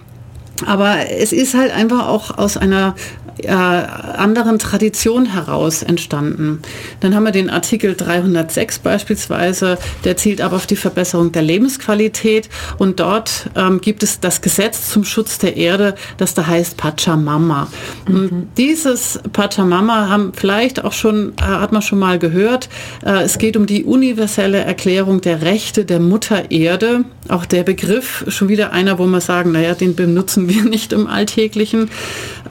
aber 0.66 1.10
es 1.10 1.32
ist 1.32 1.54
halt 1.54 1.72
einfach 1.72 2.08
auch 2.08 2.38
aus 2.38 2.58
einer 2.58 2.96
äh, 3.40 3.50
anderen 3.50 4.60
Tradition 4.60 5.26
heraus 5.26 5.84
entstanden. 5.84 6.62
Dann 7.00 7.16
haben 7.16 7.24
wir 7.24 7.32
den 7.32 7.50
Artikel 7.50 7.96
306 7.96 8.80
beispielsweise, 8.80 9.78
der 10.04 10.18
zielt 10.18 10.42
ab 10.42 10.54
auf 10.54 10.68
die 10.68 10.76
Verbesserung 10.76 11.32
der 11.32 11.42
Lebensqualität 11.42 12.50
und 12.78 13.00
dort 13.00 13.50
ähm, 13.56 13.82
gibt 13.82 14.04
es 14.04 14.20
das 14.20 14.42
Gesetz 14.42 14.90
zum 14.90 15.04
Schutz 15.04 15.38
der 15.38 15.58
Erde, 15.58 15.96
das 16.18 16.34
da 16.34 16.48
heißt 16.48 16.78
Pachamama. 16.78 17.68
Mhm. 18.08 18.50
Dieses 18.58 19.20
Pachamama 19.32 20.10
haben 20.10 20.32
vielleicht 20.36 20.84
auch 20.84 20.94
schon, 20.94 21.34
äh, 21.40 21.44
hat 21.44 21.72
man 21.72 21.82
schon 21.82 22.00
mal 22.00 22.20
gehört, 22.20 22.70
äh, 23.06 23.24
es 23.24 23.38
geht 23.38 23.58
um 23.58 23.66
die 23.66 23.84
universelle 23.84 24.60
Erklärung 24.60 25.22
der 25.22 25.42
Rechte 25.42 25.86
der 25.86 26.00
Mutter 26.00 26.52
Erde. 26.52 27.06
Auch 27.30 27.46
der 27.46 27.64
Begriff, 27.64 28.26
schon 28.28 28.50
wieder 28.50 28.74
einer, 28.74 29.00
wo 29.00 29.06
wir 29.06 29.22
sagen, 29.22 29.52
naja, 29.52 29.74
den 29.74 29.96
benutzen 29.96 30.50
wir 30.50 30.64
nicht 30.70 30.94
im 30.94 31.08
Alltäglichen. 31.08 31.90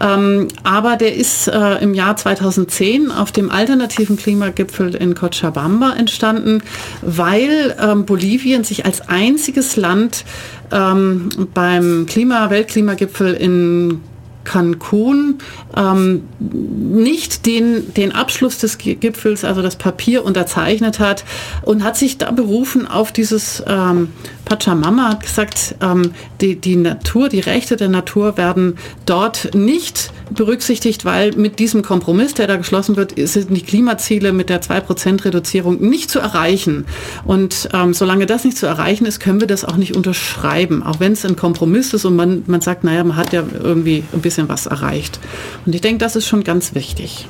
Ähm, 0.01 0.49
aber 0.73 0.97
der 0.97 1.15
ist 1.15 1.49
äh, 1.49 1.83
im 1.83 1.93
Jahr 1.93 2.17
2010 2.17 3.11
auf 3.11 3.31
dem 3.31 3.51
alternativen 3.51 4.17
Klimagipfel 4.17 4.95
in 4.95 5.15
Cochabamba 5.15 5.93
entstanden, 5.93 6.63
weil 7.03 7.77
ähm, 7.79 8.07
Bolivien 8.07 8.65
sich 8.65 8.87
als 8.87 9.07
einziges 9.07 9.77
Land 9.77 10.25
ähm, 10.73 11.29
beim 11.53 12.07
Klima 12.07 12.49
Weltklimagipfel 12.49 13.35
in 13.35 14.01
Cancun 14.45 15.39
ähm, 15.77 16.23
nicht 16.41 17.45
den, 17.45 17.93
den 17.93 18.13
Abschluss 18.13 18.57
des 18.57 18.79
Gipfels, 18.79 19.45
also 19.45 19.61
das 19.61 19.77
Papier 19.77 20.25
unterzeichnet 20.25 20.99
hat 21.01 21.25
und 21.63 21.85
hat 21.85 21.99
sich 21.99 22.17
da 22.17 22.31
berufen 22.31 22.89
auf 22.89 23.13
dieses 23.13 23.63
ähm, 23.67 24.09
Pachamama, 24.47 25.11
hat 25.11 25.21
gesagt, 25.21 25.75
ähm, 25.83 26.13
die, 26.41 26.57
die 26.57 26.77
Natur, 26.77 27.29
die 27.29 27.41
Rechte 27.41 27.77
der 27.77 27.89
Natur 27.89 28.39
werden 28.39 28.79
dort 29.05 29.55
nicht 29.55 30.11
berücksichtigt, 30.31 31.05
weil 31.05 31.33
mit 31.33 31.59
diesem 31.59 31.83
Kompromiss, 31.83 32.35
der 32.35 32.47
da 32.47 32.57
geschlossen 32.57 32.97
wird, 32.97 33.15
sind 33.17 33.57
die 33.57 33.63
Klimaziele 33.63 34.33
mit 34.33 34.49
der 34.49 34.63
2% 34.63 35.25
Reduzierung 35.25 35.81
nicht 35.81 36.11
zu 36.11 36.21
erreichen. 36.21 36.87
Und 37.25 37.69
ähm, 37.73 37.95
solange 37.95 38.27
das 38.27 38.45
nicht 38.45 38.57
zu 38.57 38.67
erreichen 38.67 39.07
ist, 39.07 39.21
können 39.21 39.41
wir 39.41 39.47
das 39.47 39.65
auch 39.65 39.77
nicht 39.77 39.97
unterschreiben, 39.97 40.83
auch 40.83 41.01
wenn 41.01 41.13
es 41.13 41.25
ein 41.25 41.37
Kompromiss 41.37 41.93
ist 41.93 42.05
und 42.05 42.17
man, 42.17 42.43
man 42.47 42.61
sagt, 42.61 42.85
naja, 42.85 43.05
man 43.05 43.17
hat 43.17 43.33
ja 43.33 43.43
irgendwie 43.53 44.05
ein 44.13 44.21
bisschen 44.21 44.49
was 44.49 44.67
erreicht. 44.67 45.19
Und 45.67 45.75
ich 45.75 45.81
denke, 45.81 45.99
das 45.99 46.17
ist 46.17 46.27
schon 46.27 46.45
ganz 46.45 46.75
wichtig. 46.75 47.27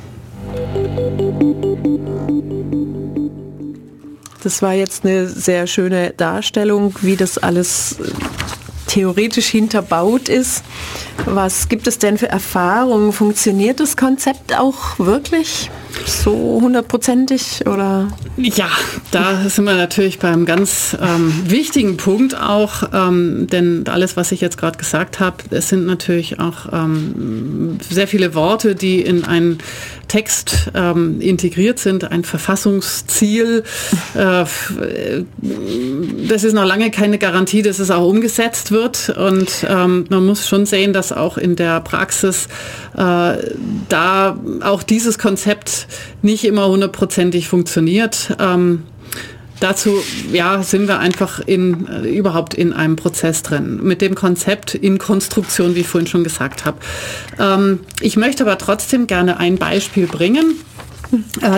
Das 4.42 4.60
war 4.60 4.74
jetzt 4.74 5.04
eine 5.04 5.28
sehr 5.28 5.68
schöne 5.68 6.14
Darstellung, 6.16 6.94
wie 7.00 7.16
das 7.16 7.38
alles 7.38 7.96
theoretisch 8.86 9.48
hinterbaut 9.48 10.28
ist. 10.28 10.62
Was 11.24 11.68
gibt 11.68 11.86
es 11.86 11.98
denn 11.98 12.18
für 12.18 12.28
Erfahrungen? 12.28 13.12
Funktioniert 13.12 13.80
das 13.80 13.96
Konzept 13.96 14.58
auch 14.58 14.98
wirklich 14.98 15.70
so 16.06 16.60
hundertprozentig 16.62 17.66
oder? 17.66 18.08
Ja, 18.36 18.68
da 19.10 19.48
sind 19.48 19.64
wir 19.64 19.74
natürlich 19.74 20.18
beim 20.18 20.44
ganz 20.44 20.96
ähm, 21.00 21.32
wichtigen 21.46 21.96
Punkt 21.96 22.34
auch, 22.34 22.84
ähm, 22.92 23.46
denn 23.50 23.84
alles, 23.88 24.16
was 24.16 24.32
ich 24.32 24.40
jetzt 24.40 24.58
gerade 24.58 24.78
gesagt 24.78 25.20
habe, 25.20 25.36
es 25.50 25.68
sind 25.68 25.86
natürlich 25.86 26.40
auch 26.40 26.72
ähm, 26.72 27.78
sehr 27.88 28.08
viele 28.08 28.34
Worte, 28.34 28.74
die 28.74 29.00
in 29.00 29.24
einen 29.24 29.58
Text 30.12 30.70
ähm, 30.74 31.22
integriert 31.22 31.78
sind, 31.78 32.04
ein 32.10 32.24
Verfassungsziel. 32.24 33.64
Äh, 34.14 34.44
das 36.28 36.44
ist 36.44 36.52
noch 36.52 36.66
lange 36.66 36.90
keine 36.90 37.16
Garantie, 37.16 37.62
dass 37.62 37.78
es 37.78 37.90
auch 37.90 38.06
umgesetzt 38.06 38.72
wird. 38.72 39.08
Und 39.08 39.66
ähm, 39.66 40.04
man 40.10 40.26
muss 40.26 40.46
schon 40.46 40.66
sehen, 40.66 40.92
dass 40.92 41.12
auch 41.12 41.38
in 41.38 41.56
der 41.56 41.80
Praxis 41.80 42.48
äh, 42.94 43.36
da 43.88 44.38
auch 44.60 44.82
dieses 44.82 45.18
Konzept 45.18 45.81
nicht 46.22 46.44
immer 46.44 46.68
hundertprozentig 46.68 47.48
funktioniert. 47.48 48.36
Ähm, 48.38 48.82
dazu 49.60 50.02
ja, 50.32 50.62
sind 50.62 50.88
wir 50.88 50.98
einfach 50.98 51.40
in, 51.40 51.86
äh, 51.86 52.08
überhaupt 52.08 52.54
in 52.54 52.72
einem 52.72 52.96
Prozess 52.96 53.42
drin, 53.42 53.80
mit 53.82 54.00
dem 54.00 54.14
Konzept 54.14 54.74
in 54.74 54.98
Konstruktion, 54.98 55.74
wie 55.74 55.80
ich 55.80 55.88
vorhin 55.88 56.08
schon 56.08 56.24
gesagt 56.24 56.64
habe. 56.64 56.78
Ähm, 57.38 57.80
ich 58.00 58.16
möchte 58.16 58.44
aber 58.44 58.58
trotzdem 58.58 59.06
gerne 59.06 59.38
ein 59.38 59.56
Beispiel 59.56 60.06
bringen 60.06 60.56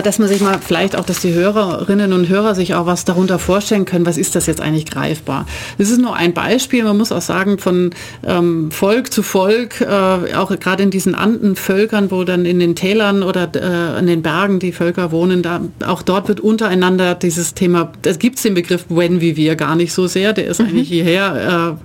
dass 0.03 0.19
man 0.19 0.27
sich 0.27 0.41
mal 0.41 0.59
vielleicht 0.59 0.95
auch, 0.95 1.05
dass 1.05 1.19
die 1.19 1.33
Hörerinnen 1.33 2.13
und 2.13 2.27
Hörer 2.29 2.55
sich 2.55 2.75
auch 2.75 2.85
was 2.85 3.05
darunter 3.05 3.39
vorstellen 3.39 3.85
können, 3.85 4.05
was 4.05 4.17
ist 4.17 4.35
das 4.35 4.45
jetzt 4.47 4.61
eigentlich 4.61 4.85
greifbar. 4.85 5.45
Das 5.77 5.89
ist 5.89 5.99
nur 5.99 6.15
ein 6.15 6.33
Beispiel, 6.33 6.83
man 6.83 6.97
muss 6.97 7.11
auch 7.11 7.21
sagen, 7.21 7.57
von 7.57 7.91
ähm, 8.25 8.71
Volk 8.71 9.11
zu 9.11 9.23
Volk, 9.23 9.81
äh, 9.81 10.33
auch 10.35 10.57
gerade 10.59 10.83
in 10.83 10.91
diesen 10.91 11.15
Andenvölkern, 11.15 12.11
wo 12.11 12.23
dann 12.23 12.45
in 12.45 12.59
den 12.59 12.75
Tälern 12.75 13.23
oder 13.23 13.49
äh, 13.55 13.99
in 13.99 14.07
den 14.07 14.21
Bergen 14.21 14.59
die 14.59 14.71
Völker 14.71 15.11
wohnen, 15.11 15.41
da, 15.41 15.61
auch 15.85 16.01
dort 16.01 16.27
wird 16.27 16.39
untereinander 16.39 17.15
dieses 17.15 17.53
Thema, 17.53 17.91
da 18.01 18.13
gibt 18.13 18.37
es 18.37 18.43
den 18.43 18.53
Begriff 18.53 18.85
When 18.89 19.21
wie 19.21 19.35
wir 19.35 19.55
gar 19.55 19.75
nicht 19.75 19.93
so 19.93 20.07
sehr, 20.07 20.33
der 20.33 20.47
ist 20.47 20.59
mhm. 20.59 20.67
eigentlich 20.67 20.89
hierher 20.89 21.77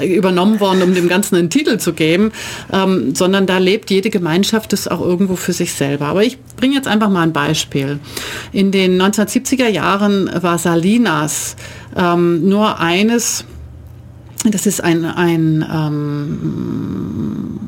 äh, 0.00 0.06
übernommen 0.06 0.60
worden, 0.60 0.82
um 0.82 0.94
dem 0.94 1.08
Ganzen 1.08 1.36
einen 1.36 1.50
Titel 1.50 1.78
zu 1.78 1.92
geben, 1.92 2.32
ähm, 2.72 3.14
sondern 3.14 3.46
da 3.46 3.58
lebt 3.58 3.90
jede 3.90 4.10
Gemeinschaft 4.10 4.72
das 4.72 4.88
auch 4.88 5.00
irgendwo 5.00 5.36
für 5.36 5.52
sich 5.52 5.72
selber. 5.72 6.06
Aber 6.06 6.22
ich 6.22 6.38
bringe 6.56 6.74
jetzt 6.74 6.85
einfach 6.86 7.08
mal 7.08 7.22
ein 7.22 7.32
Beispiel. 7.32 7.98
In 8.52 8.70
den 8.72 9.00
1970er 9.00 9.68
Jahren 9.68 10.30
war 10.42 10.58
Salinas 10.58 11.56
ähm, 11.96 12.48
nur 12.48 12.78
eines, 12.80 13.44
das 14.50 14.66
ist 14.66 14.82
ein, 14.82 15.04
ein 15.04 15.64
ähm, 15.72 17.60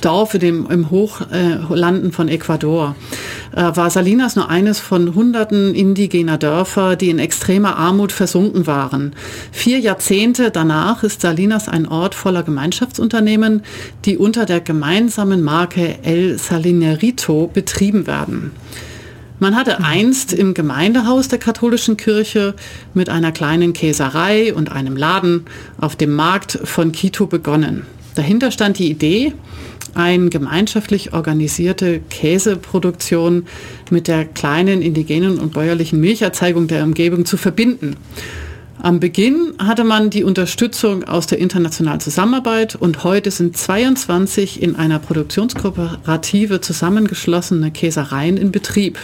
Dorf 0.00 0.32
dem, 0.32 0.66
im 0.70 0.90
Hochlanden 0.90 2.12
von 2.12 2.28
Ecuador. 2.28 2.94
Äh, 3.52 3.76
war 3.76 3.90
Salinas 3.90 4.36
nur 4.36 4.50
eines 4.50 4.80
von 4.80 5.14
hunderten 5.14 5.74
indigener 5.74 6.38
Dörfer, 6.38 6.96
die 6.96 7.10
in 7.10 7.18
extremer 7.18 7.76
Armut 7.76 8.12
versunken 8.12 8.66
waren. 8.66 9.14
Vier 9.52 9.78
Jahrzehnte 9.78 10.50
danach 10.50 11.04
ist 11.04 11.20
Salinas 11.20 11.68
ein 11.68 11.86
Ort 11.86 12.14
voller 12.14 12.42
Gemeinschaftsunternehmen, 12.42 13.62
die 14.04 14.18
unter 14.18 14.44
der 14.44 14.60
gemeinsamen 14.60 15.42
Marke 15.42 15.98
El 16.02 16.38
Salinerito 16.38 17.50
betrieben 17.52 18.06
werden. 18.06 18.52
Man 19.40 19.56
hatte 19.56 19.82
einst 19.82 20.32
im 20.32 20.54
Gemeindehaus 20.54 21.26
der 21.26 21.38
katholischen 21.38 21.96
Kirche 21.96 22.54
mit 22.94 23.08
einer 23.08 23.32
kleinen 23.32 23.72
Käserei 23.72 24.54
und 24.54 24.70
einem 24.70 24.96
Laden 24.96 25.46
auf 25.76 25.96
dem 25.96 26.14
Markt 26.14 26.60
von 26.62 26.92
Quito 26.92 27.26
begonnen. 27.26 27.84
Dahinter 28.14 28.52
stand 28.52 28.78
die 28.78 28.90
Idee, 28.90 29.32
eine 29.94 30.28
gemeinschaftlich 30.28 31.12
organisierte 31.12 32.00
Käseproduktion 32.10 33.46
mit 33.90 34.06
der 34.06 34.24
kleinen 34.24 34.82
indigenen 34.82 35.38
und 35.38 35.52
bäuerlichen 35.52 36.00
Milcherzeugung 36.00 36.68
der 36.68 36.84
Umgebung 36.84 37.24
zu 37.24 37.36
verbinden. 37.36 37.96
Am 38.84 39.00
Beginn 39.00 39.54
hatte 39.58 39.82
man 39.82 40.10
die 40.10 40.24
Unterstützung 40.24 41.04
aus 41.04 41.26
der 41.26 41.38
internationalen 41.38 42.00
Zusammenarbeit 42.00 42.74
und 42.74 43.02
heute 43.02 43.30
sind 43.30 43.56
22 43.56 44.60
in 44.60 44.76
einer 44.76 44.98
Produktionskooperative 44.98 46.60
zusammengeschlossene 46.60 47.70
Käsereien 47.70 48.36
in 48.36 48.52
Betrieb. 48.52 48.98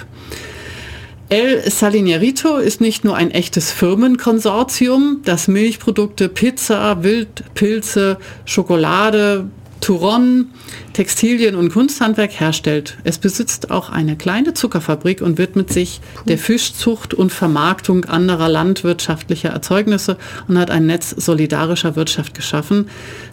El 1.31 1.63
Salinerito 1.71 2.59
ist 2.59 2.83
nicht 2.83 3.07
nur 3.07 3.17
ein 3.17 3.31
echtes 3.31 3.73
Firmenkonsortium, 3.73 5.23
das 5.25 5.49
Milchprodukte, 5.49 6.29
Pizza, 6.29 7.03
Wildpilze, 7.03 8.19
Schokolade, 8.45 9.49
Touron 9.81 10.51
Textilien 10.93 11.55
und 11.57 11.73
Kunsthandwerk 11.73 12.39
herstellt. 12.39 12.99
Es 13.05 13.19
besitzt 13.19 13.71
auch 13.71 13.91
eine 13.91 14.17
kleine 14.17 14.55
Zuckerfabrik 14.55 15.23
und 15.23 15.39
widmet 15.39 15.73
sich 15.73 16.01
der 16.27 16.39
Fischzucht 16.39 17.15
und 17.15 17.33
Vermarktung 17.33 18.05
anderer 18.05 18.49
landwirtschaftlicher 18.49 19.51
Erzeugnisse 19.51 20.17
und 20.49 20.59
hat 20.59 20.71
ein 20.71 20.87
Netz 20.87 21.11
solidarischer 21.11 21.97
Wirtschaft 21.97 22.35
geschaffen, 22.35 22.89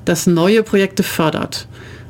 das 0.05 0.27
neue 0.27 0.63
Projekte 0.63 1.03
fördert 1.03 1.67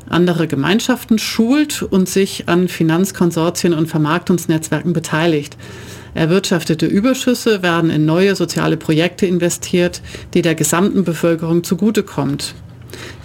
andere 0.10 0.48
Gemeinschaften 0.48 1.20
schult 1.20 1.84
und 1.84 2.08
sich 2.10 2.48
an 2.48 2.68
Finanzkonsortien 2.68 3.74
und 3.74 3.88
Vermarktungsnetzwerken 3.88 4.94
beteiligt. 4.94 5.58
Erwirtschaftete 6.14 6.86
Überschüsse 6.86 7.62
werden 7.62 7.90
in 7.90 8.06
neue 8.06 8.36
soziale 8.36 8.78
Projekte 8.78 9.26
investiert, 9.26 10.02
die 10.34 10.42
der 10.42 10.56
gesamten 10.56 11.04
Bevölkerung 11.04 11.64
zugutekommt. 11.64 12.56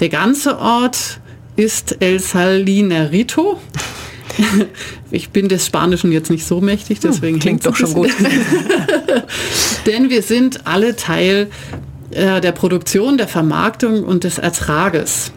Der 0.00 0.08
ganze 0.08 0.58
Ort 0.58 1.20
ist 1.56 1.96
El 2.00 2.20
Salinerito. 2.20 3.60
Ich 5.10 5.28
bin 5.28 5.50
des 5.50 5.66
Spanischen 5.66 6.10
jetzt 6.10 6.30
nicht 6.30 6.46
so 6.46 6.62
mächtig, 6.62 7.02
hm, 7.02 7.10
deswegen 7.10 7.34
hm, 7.34 7.40
klingt 7.40 7.66
doch 7.66 7.76
schon 7.76 7.92
gut. 7.92 8.10
Denn 9.86 10.08
wir 10.08 10.22
sind 10.22 10.66
alle 10.66 10.96
Teil 10.96 11.50
äh, 12.12 12.40
der 12.40 12.52
Produktion, 12.52 13.18
der 13.18 13.28
Vermarktung 13.28 14.04
und 14.04 14.24
des 14.24 14.38
Ertrages. 14.38 15.32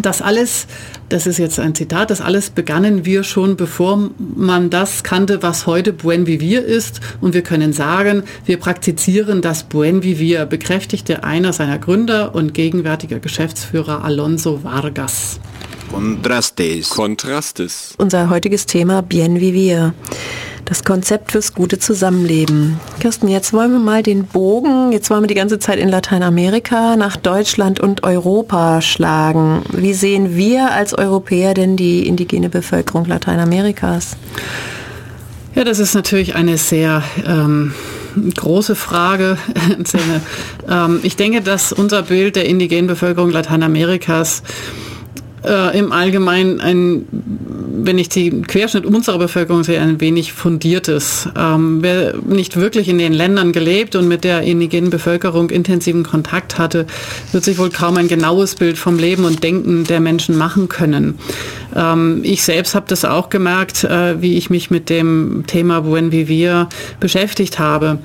Das 0.00 0.22
alles 0.22 0.66
das 1.12 1.26
ist 1.26 1.38
jetzt 1.38 1.60
ein 1.60 1.74
Zitat, 1.74 2.10
das 2.10 2.22
alles 2.22 2.48
begannen 2.48 3.04
wir 3.04 3.22
schon, 3.22 3.56
bevor 3.56 4.10
man 4.18 4.70
das 4.70 5.02
kannte, 5.02 5.42
was 5.42 5.66
heute 5.66 5.92
Buen 5.92 6.26
Vivir 6.26 6.64
ist. 6.64 7.00
Und 7.20 7.34
wir 7.34 7.42
können 7.42 7.74
sagen, 7.74 8.22
wir 8.46 8.56
praktizieren 8.56 9.42
das 9.42 9.64
Buen 9.64 10.02
Vivir, 10.02 10.46
bekräftigte 10.46 11.22
einer 11.22 11.52
seiner 11.52 11.78
Gründer 11.78 12.34
und 12.34 12.54
gegenwärtiger 12.54 13.18
Geschäftsführer 13.18 14.02
Alonso 14.04 14.64
Vargas. 14.64 15.38
Kontrastes. 15.90 16.88
Kontrastes. 16.88 17.94
Unser 17.98 18.30
heutiges 18.30 18.64
Thema 18.64 19.02
Bien 19.02 19.38
Vivir 19.38 19.92
das 20.72 20.84
Konzept 20.84 21.32
fürs 21.32 21.52
gute 21.52 21.78
Zusammenleben. 21.78 22.80
Kirsten, 22.98 23.28
jetzt 23.28 23.52
wollen 23.52 23.72
wir 23.72 23.78
mal 23.78 24.02
den 24.02 24.24
Bogen, 24.24 24.90
jetzt 24.90 25.10
wollen 25.10 25.22
wir 25.22 25.26
die 25.26 25.34
ganze 25.34 25.58
Zeit 25.58 25.78
in 25.78 25.90
Lateinamerika 25.90 26.96
nach 26.96 27.18
Deutschland 27.18 27.78
und 27.78 28.04
Europa 28.04 28.80
schlagen. 28.80 29.64
Wie 29.70 29.92
sehen 29.92 30.34
wir 30.34 30.70
als 30.72 30.94
Europäer 30.94 31.52
denn 31.52 31.76
die 31.76 32.06
indigene 32.06 32.48
Bevölkerung 32.48 33.04
Lateinamerikas? 33.04 34.16
Ja, 35.54 35.64
das 35.64 35.78
ist 35.78 35.94
natürlich 35.94 36.36
eine 36.36 36.56
sehr 36.56 37.02
ähm, 37.26 37.74
große 38.34 38.74
Frage. 38.74 39.36
ähm, 40.70 41.00
ich 41.02 41.16
denke, 41.16 41.42
dass 41.42 41.74
unser 41.74 42.04
Bild 42.04 42.34
der 42.34 42.46
indigenen 42.46 42.86
Bevölkerung 42.86 43.28
Lateinamerikas 43.28 44.42
äh, 45.44 45.78
im 45.78 45.92
Allgemeinen 45.92 46.60
ein, 46.60 47.06
wenn 47.10 47.98
ich 47.98 48.08
den 48.08 48.46
Querschnitt 48.46 48.86
unserer 48.86 49.18
Bevölkerung 49.18 49.64
sehe, 49.64 49.80
ein 49.80 50.00
wenig 50.00 50.32
fundiertes. 50.32 51.28
Ähm, 51.36 51.78
wer 51.82 52.14
nicht 52.16 52.56
wirklich 52.56 52.88
in 52.88 52.98
den 52.98 53.12
Ländern 53.12 53.52
gelebt 53.52 53.96
und 53.96 54.08
mit 54.08 54.24
der 54.24 54.42
indigenen 54.42 54.90
Bevölkerung 54.90 55.50
intensiven 55.50 56.04
Kontakt 56.04 56.58
hatte, 56.58 56.86
wird 57.32 57.44
sich 57.44 57.58
wohl 57.58 57.70
kaum 57.70 57.96
ein 57.96 58.08
genaues 58.08 58.54
Bild 58.54 58.78
vom 58.78 58.98
Leben 58.98 59.24
und 59.24 59.42
Denken 59.42 59.84
der 59.84 60.00
Menschen 60.00 60.36
machen 60.36 60.68
können. 60.68 61.18
Ähm, 61.74 62.20
ich 62.22 62.42
selbst 62.42 62.74
habe 62.74 62.86
das 62.88 63.04
auch 63.04 63.28
gemerkt, 63.28 63.84
äh, 63.84 64.20
wie 64.20 64.36
ich 64.36 64.50
mich 64.50 64.70
mit 64.70 64.90
dem 64.90 65.44
Thema 65.46 65.80
Buen 65.80 66.12
Vivir 66.12 66.68
beschäftigt 67.00 67.58
habe. 67.58 67.98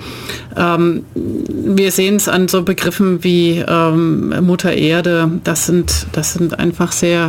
Ähm, 0.56 1.06
wir 1.16 1.92
sehen 1.92 2.16
es 2.16 2.28
an 2.28 2.48
so 2.48 2.64
Begriffen 2.64 3.24
wie 3.24 3.64
ähm, 3.68 4.34
Mutter 4.46 4.74
Erde. 4.74 5.32
Das 5.44 5.66
sind, 5.66 6.08
das 6.12 6.34
sind 6.34 6.60
einfach 6.60 6.92
sehr 6.92 7.28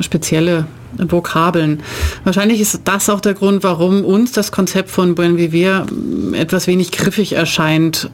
spezielle 0.00 0.66
Vokabeln. 0.98 1.82
Wahrscheinlich 2.24 2.60
ist 2.60 2.80
das 2.84 3.10
auch 3.10 3.20
der 3.20 3.34
Grund, 3.34 3.62
warum 3.62 4.04
uns 4.04 4.32
das 4.32 4.52
Konzept 4.52 4.90
von 4.90 5.14
Buen 5.14 5.36
Vivir 5.36 5.86
etwas 6.32 6.66
wenig 6.66 6.92
griffig 6.92 7.32
erscheint. 7.34 8.10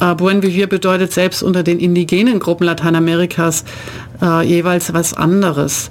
Äh, 0.00 0.14
Buen 0.14 0.42
Vivir 0.42 0.66
bedeutet 0.66 1.12
selbst 1.12 1.42
unter 1.42 1.62
den 1.62 1.78
indigenen 1.78 2.38
Gruppen 2.38 2.64
Lateinamerikas 2.64 3.64
äh, 4.20 4.46
jeweils 4.46 4.92
was 4.92 5.14
anderes 5.14 5.90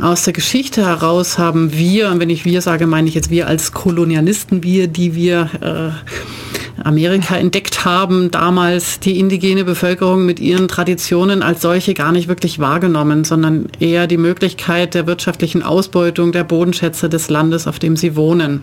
aus 0.00 0.22
der 0.24 0.32
Geschichte 0.32 0.86
heraus 0.86 1.38
haben 1.38 1.72
wir, 1.72 2.10
und 2.10 2.20
wenn 2.20 2.30
ich 2.30 2.44
wir 2.44 2.60
sage, 2.60 2.86
meine 2.86 3.08
ich 3.08 3.14
jetzt 3.14 3.30
wir 3.30 3.46
als 3.46 3.72
Kolonialisten, 3.72 4.62
wir, 4.62 4.86
die 4.86 5.14
wir 5.14 5.50
äh, 5.60 6.82
Amerika 6.84 7.36
entdeckt 7.36 7.84
haben, 7.84 8.30
damals 8.30 9.00
die 9.00 9.18
indigene 9.18 9.64
Bevölkerung 9.64 10.24
mit 10.24 10.40
ihren 10.40 10.68
Traditionen 10.68 11.42
als 11.42 11.62
solche 11.62 11.94
gar 11.94 12.12
nicht 12.12 12.28
wirklich 12.28 12.58
wahrgenommen, 12.58 13.24
sondern 13.24 13.66
eher 13.80 14.06
die 14.06 14.16
Möglichkeit 14.16 14.94
der 14.94 15.06
wirtschaftlichen 15.06 15.62
Ausbeutung 15.62 16.32
der 16.32 16.44
Bodenschätze 16.44 17.08
des 17.08 17.28
Landes, 17.28 17.66
auf 17.66 17.78
dem 17.78 17.96
sie 17.96 18.14
wohnen. 18.14 18.62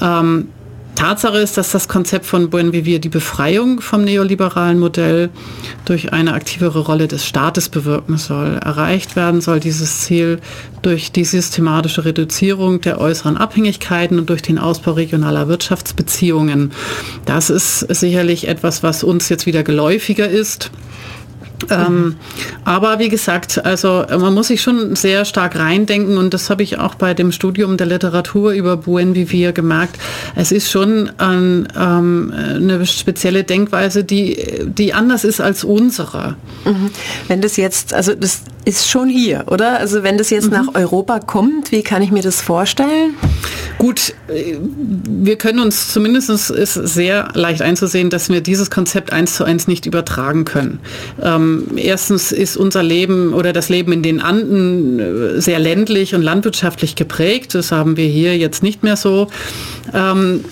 Ähm, 0.00 0.48
Tatsache 0.96 1.38
ist, 1.38 1.56
dass 1.58 1.70
das 1.70 1.88
Konzept 1.88 2.24
von 2.26 2.50
Buen 2.50 2.72
Vivir 2.72 2.98
die 2.98 3.10
Befreiung 3.10 3.80
vom 3.80 4.02
neoliberalen 4.02 4.78
Modell 4.78 5.28
durch 5.84 6.12
eine 6.14 6.32
aktivere 6.32 6.80
Rolle 6.80 7.06
des 7.06 7.24
Staates 7.26 7.68
bewirken 7.68 8.16
soll. 8.16 8.58
Erreicht 8.64 9.14
werden 9.14 9.42
soll 9.42 9.60
dieses 9.60 10.00
Ziel 10.00 10.40
durch 10.80 11.12
die 11.12 11.24
systematische 11.24 12.06
Reduzierung 12.06 12.80
der 12.80 12.98
äußeren 12.98 13.36
Abhängigkeiten 13.36 14.18
und 14.18 14.30
durch 14.30 14.42
den 14.42 14.58
Ausbau 14.58 14.92
regionaler 14.92 15.48
Wirtschaftsbeziehungen. 15.48 16.72
Das 17.26 17.50
ist 17.50 17.80
sicherlich 17.80 18.48
etwas, 18.48 18.82
was 18.82 19.04
uns 19.04 19.28
jetzt 19.28 19.44
wieder 19.44 19.62
geläufiger 19.62 20.28
ist. 20.28 20.70
Ähm, 21.70 22.16
aber 22.64 22.98
wie 22.98 23.08
gesagt, 23.08 23.64
also 23.64 24.04
man 24.08 24.34
muss 24.34 24.48
sich 24.48 24.62
schon 24.62 24.94
sehr 24.96 25.24
stark 25.24 25.56
reindenken 25.56 26.18
und 26.18 26.34
das 26.34 26.50
habe 26.50 26.62
ich 26.62 26.78
auch 26.78 26.94
bei 26.94 27.14
dem 27.14 27.32
Studium 27.32 27.76
der 27.76 27.86
Literatur 27.86 28.52
über 28.52 28.76
Buen 28.76 29.14
Vivir 29.14 29.52
gemerkt. 29.52 29.98
Es 30.34 30.52
ist 30.52 30.70
schon 30.70 31.10
ein, 31.18 31.68
ähm, 31.78 32.32
eine 32.34 32.86
spezielle 32.86 33.44
Denkweise, 33.44 34.04
die, 34.04 34.38
die 34.64 34.92
anders 34.94 35.24
ist 35.24 35.40
als 35.40 35.64
unsere. 35.64 36.36
Mhm. 36.64 36.90
Wenn 37.28 37.40
das 37.40 37.56
jetzt, 37.56 37.94
also 37.94 38.14
das 38.14 38.42
ist 38.66 38.88
schon 38.88 39.08
hier, 39.08 39.44
oder? 39.46 39.78
Also 39.78 40.02
wenn 40.02 40.18
das 40.18 40.30
jetzt 40.30 40.46
mhm. 40.46 40.52
nach 40.52 40.74
Europa 40.74 41.20
kommt, 41.20 41.70
wie 41.70 41.82
kann 41.82 42.02
ich 42.02 42.10
mir 42.10 42.22
das 42.22 42.40
vorstellen? 42.40 43.14
Gut, 43.78 44.14
wir 44.28 45.36
können 45.36 45.60
uns 45.60 45.92
zumindest 45.92 46.50
ist 46.50 46.74
sehr 46.74 47.28
leicht 47.34 47.62
einzusehen, 47.62 48.10
dass 48.10 48.28
wir 48.28 48.40
dieses 48.40 48.70
Konzept 48.70 49.12
eins 49.12 49.36
zu 49.36 49.44
eins 49.44 49.68
nicht 49.68 49.86
übertragen 49.86 50.44
können. 50.44 50.80
Ähm, 51.22 51.45
erstens 51.76 52.32
ist 52.32 52.56
unser 52.56 52.82
Leben 52.82 53.32
oder 53.32 53.52
das 53.52 53.68
Leben 53.68 53.92
in 53.92 54.02
den 54.02 54.20
Anden 54.20 54.98
äh, 54.98 55.40
sehr 55.40 55.58
ländlich 55.58 56.14
und 56.14 56.22
landwirtschaftlich 56.22 56.94
geprägt. 56.94 57.54
Das 57.54 57.72
haben 57.72 57.96
wir 57.96 58.06
hier 58.06 58.36
jetzt 58.36 58.62
nicht 58.62 58.82
mehr 58.82 58.96
so. 58.96 59.28
Ähm, 59.92 60.44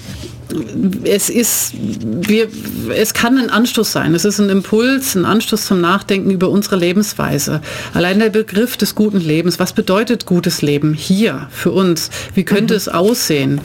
es 1.05 1.31
ist, 1.31 1.73
wir, 1.75 2.49
es 2.95 3.15
kann 3.15 3.39
ein 3.39 3.51
Anstoß 3.51 3.91
sein. 3.91 4.15
Es 4.15 4.25
ist 4.25 4.39
ein 4.39 4.51
Impuls, 4.51 5.15
ein 5.15 5.25
Anstoß 5.25 5.67
zum 5.67 5.81
Nachdenken 5.81 6.31
über 6.31 6.49
unsere 6.49 6.77
Lebensweise. 6.77 7.61
Allein 7.93 8.19
der 8.19 8.31
Begriff 8.31 8.77
des 8.77 8.95
guten 8.95 9.21
Lebens. 9.21 9.59
Was 9.59 9.73
bedeutet 9.73 10.27
gutes 10.27 10.63
Leben 10.63 10.95
hier 10.95 11.49
für 11.51 11.73
uns? 11.73 12.11
Wie 12.35 12.45
könnte 12.45 12.75
mhm. 12.75 12.79
es 12.79 12.89
aussehen? 12.89 13.61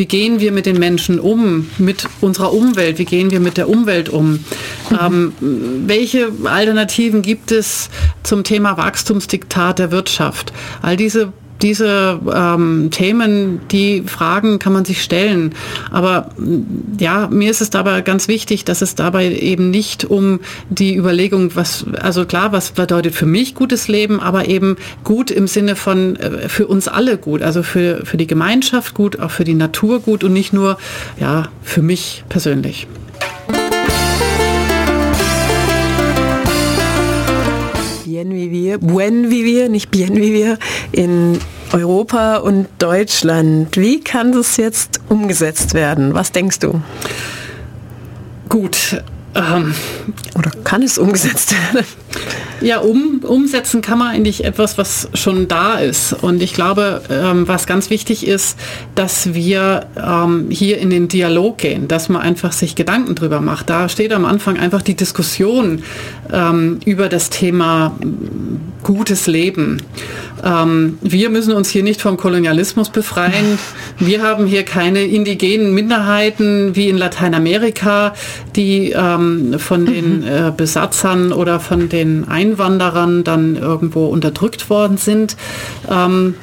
Wie 0.00 0.06
gehen 0.06 0.40
wir 0.40 0.50
mit 0.50 0.64
den 0.64 0.78
Menschen 0.78 1.20
um, 1.20 1.68
mit 1.76 2.08
unserer 2.22 2.54
Umwelt? 2.54 2.96
Wie 2.96 3.04
gehen 3.04 3.30
wir 3.30 3.38
mit 3.38 3.58
der 3.58 3.68
Umwelt 3.68 4.08
um? 4.08 4.42
Ähm, 4.98 5.34
welche 5.40 6.32
Alternativen 6.44 7.20
gibt 7.20 7.52
es 7.52 7.90
zum 8.22 8.42
Thema 8.42 8.78
Wachstumsdiktat 8.78 9.78
der 9.78 9.90
Wirtschaft? 9.90 10.54
All 10.80 10.96
diese 10.96 11.34
diese 11.62 12.20
ähm, 12.34 12.90
Themen, 12.90 13.60
die 13.68 14.02
Fragen 14.02 14.58
kann 14.58 14.72
man 14.72 14.84
sich 14.84 15.02
stellen. 15.02 15.54
Aber 15.90 16.30
ja, 16.98 17.28
mir 17.28 17.50
ist 17.50 17.60
es 17.60 17.70
dabei 17.70 18.00
ganz 18.00 18.28
wichtig, 18.28 18.64
dass 18.64 18.82
es 18.82 18.94
dabei 18.94 19.30
eben 19.32 19.70
nicht 19.70 20.04
um 20.04 20.40
die 20.68 20.96
Überlegung, 20.96 21.54
was, 21.54 21.84
also 22.00 22.24
klar, 22.24 22.52
was 22.52 22.72
bedeutet 22.72 23.14
für 23.14 23.26
mich 23.26 23.54
gutes 23.54 23.88
Leben, 23.88 24.20
aber 24.20 24.48
eben 24.48 24.76
gut 25.04 25.30
im 25.30 25.46
Sinne 25.46 25.76
von 25.76 26.16
äh, 26.16 26.48
für 26.48 26.66
uns 26.66 26.88
alle 26.88 27.18
gut, 27.18 27.42
also 27.42 27.62
für, 27.62 28.04
für 28.04 28.16
die 28.16 28.26
Gemeinschaft 28.26 28.94
gut, 28.94 29.18
auch 29.20 29.30
für 29.30 29.44
die 29.44 29.54
Natur 29.54 30.00
gut 30.00 30.24
und 30.24 30.32
nicht 30.32 30.52
nur, 30.52 30.78
ja, 31.18 31.48
für 31.62 31.82
mich 31.82 32.24
persönlich. 32.28 32.86
Bien 38.20 38.34
Vivir, 38.34 38.78
Buen 38.78 39.30
Vivir, 39.30 39.70
nicht 39.70 39.90
Bien 39.90 40.14
Vivir, 40.14 40.58
in 40.92 41.38
Europa 41.72 42.36
und 42.36 42.66
Deutschland. 42.78 43.76
Wie 43.76 44.00
kann 44.00 44.32
das 44.32 44.56
jetzt 44.56 45.00
umgesetzt 45.08 45.74
werden? 45.74 46.14
Was 46.14 46.32
denkst 46.32 46.58
du? 46.60 46.80
Gut. 48.48 49.02
Ähm, 49.34 49.74
Oder 50.36 50.50
kann 50.64 50.82
es 50.82 50.98
umgesetzt 50.98 51.52
werden? 51.52 51.86
Ja, 52.60 52.80
um, 52.80 53.20
umsetzen 53.26 53.80
kann 53.80 53.98
man 53.98 54.08
eigentlich 54.08 54.44
etwas, 54.44 54.76
was 54.76 55.08
schon 55.14 55.48
da 55.48 55.78
ist. 55.78 56.12
Und 56.12 56.42
ich 56.42 56.52
glaube, 56.52 57.00
ähm, 57.08 57.48
was 57.48 57.66
ganz 57.66 57.88
wichtig 57.88 58.26
ist, 58.26 58.58
dass 58.94 59.32
wir 59.32 59.86
ähm, 59.96 60.46
hier 60.50 60.78
in 60.78 60.90
den 60.90 61.08
Dialog 61.08 61.56
gehen, 61.58 61.88
dass 61.88 62.10
man 62.10 62.20
einfach 62.20 62.52
sich 62.52 62.74
Gedanken 62.74 63.14
drüber 63.14 63.40
macht. 63.40 63.70
Da 63.70 63.88
steht 63.88 64.12
am 64.12 64.26
Anfang 64.26 64.58
einfach 64.58 64.82
die 64.82 64.94
Diskussion 64.94 65.82
ähm, 66.30 66.80
über 66.84 67.08
das 67.08 67.30
Thema 67.30 67.94
gutes 68.82 69.26
Leben. 69.26 69.82
Ähm, 70.44 70.98
wir 71.00 71.30
müssen 71.30 71.54
uns 71.54 71.70
hier 71.70 71.82
nicht 71.82 72.02
vom 72.02 72.16
Kolonialismus 72.16 72.90
befreien. 72.90 73.58
Wir 73.98 74.22
haben 74.22 74.46
hier 74.46 74.62
keine 74.62 75.02
indigenen 75.02 75.74
Minderheiten 75.74 76.74
wie 76.74 76.88
in 76.88 76.96
Lateinamerika, 76.96 78.14
die 78.56 78.92
ähm, 78.92 79.58
von 79.58 79.84
den 79.84 80.22
äh, 80.22 80.52
Besatzern 80.56 81.32
oder 81.32 81.60
von 81.60 81.90
den 81.90 81.99
Einwohnern 82.00 82.60
Einwanderern 82.60 83.24
dann 83.24 83.56
irgendwo 83.56 84.06
unterdrückt 84.06 84.70
worden 84.70 84.96
sind. 84.96 85.36
Ähm, 85.90 86.34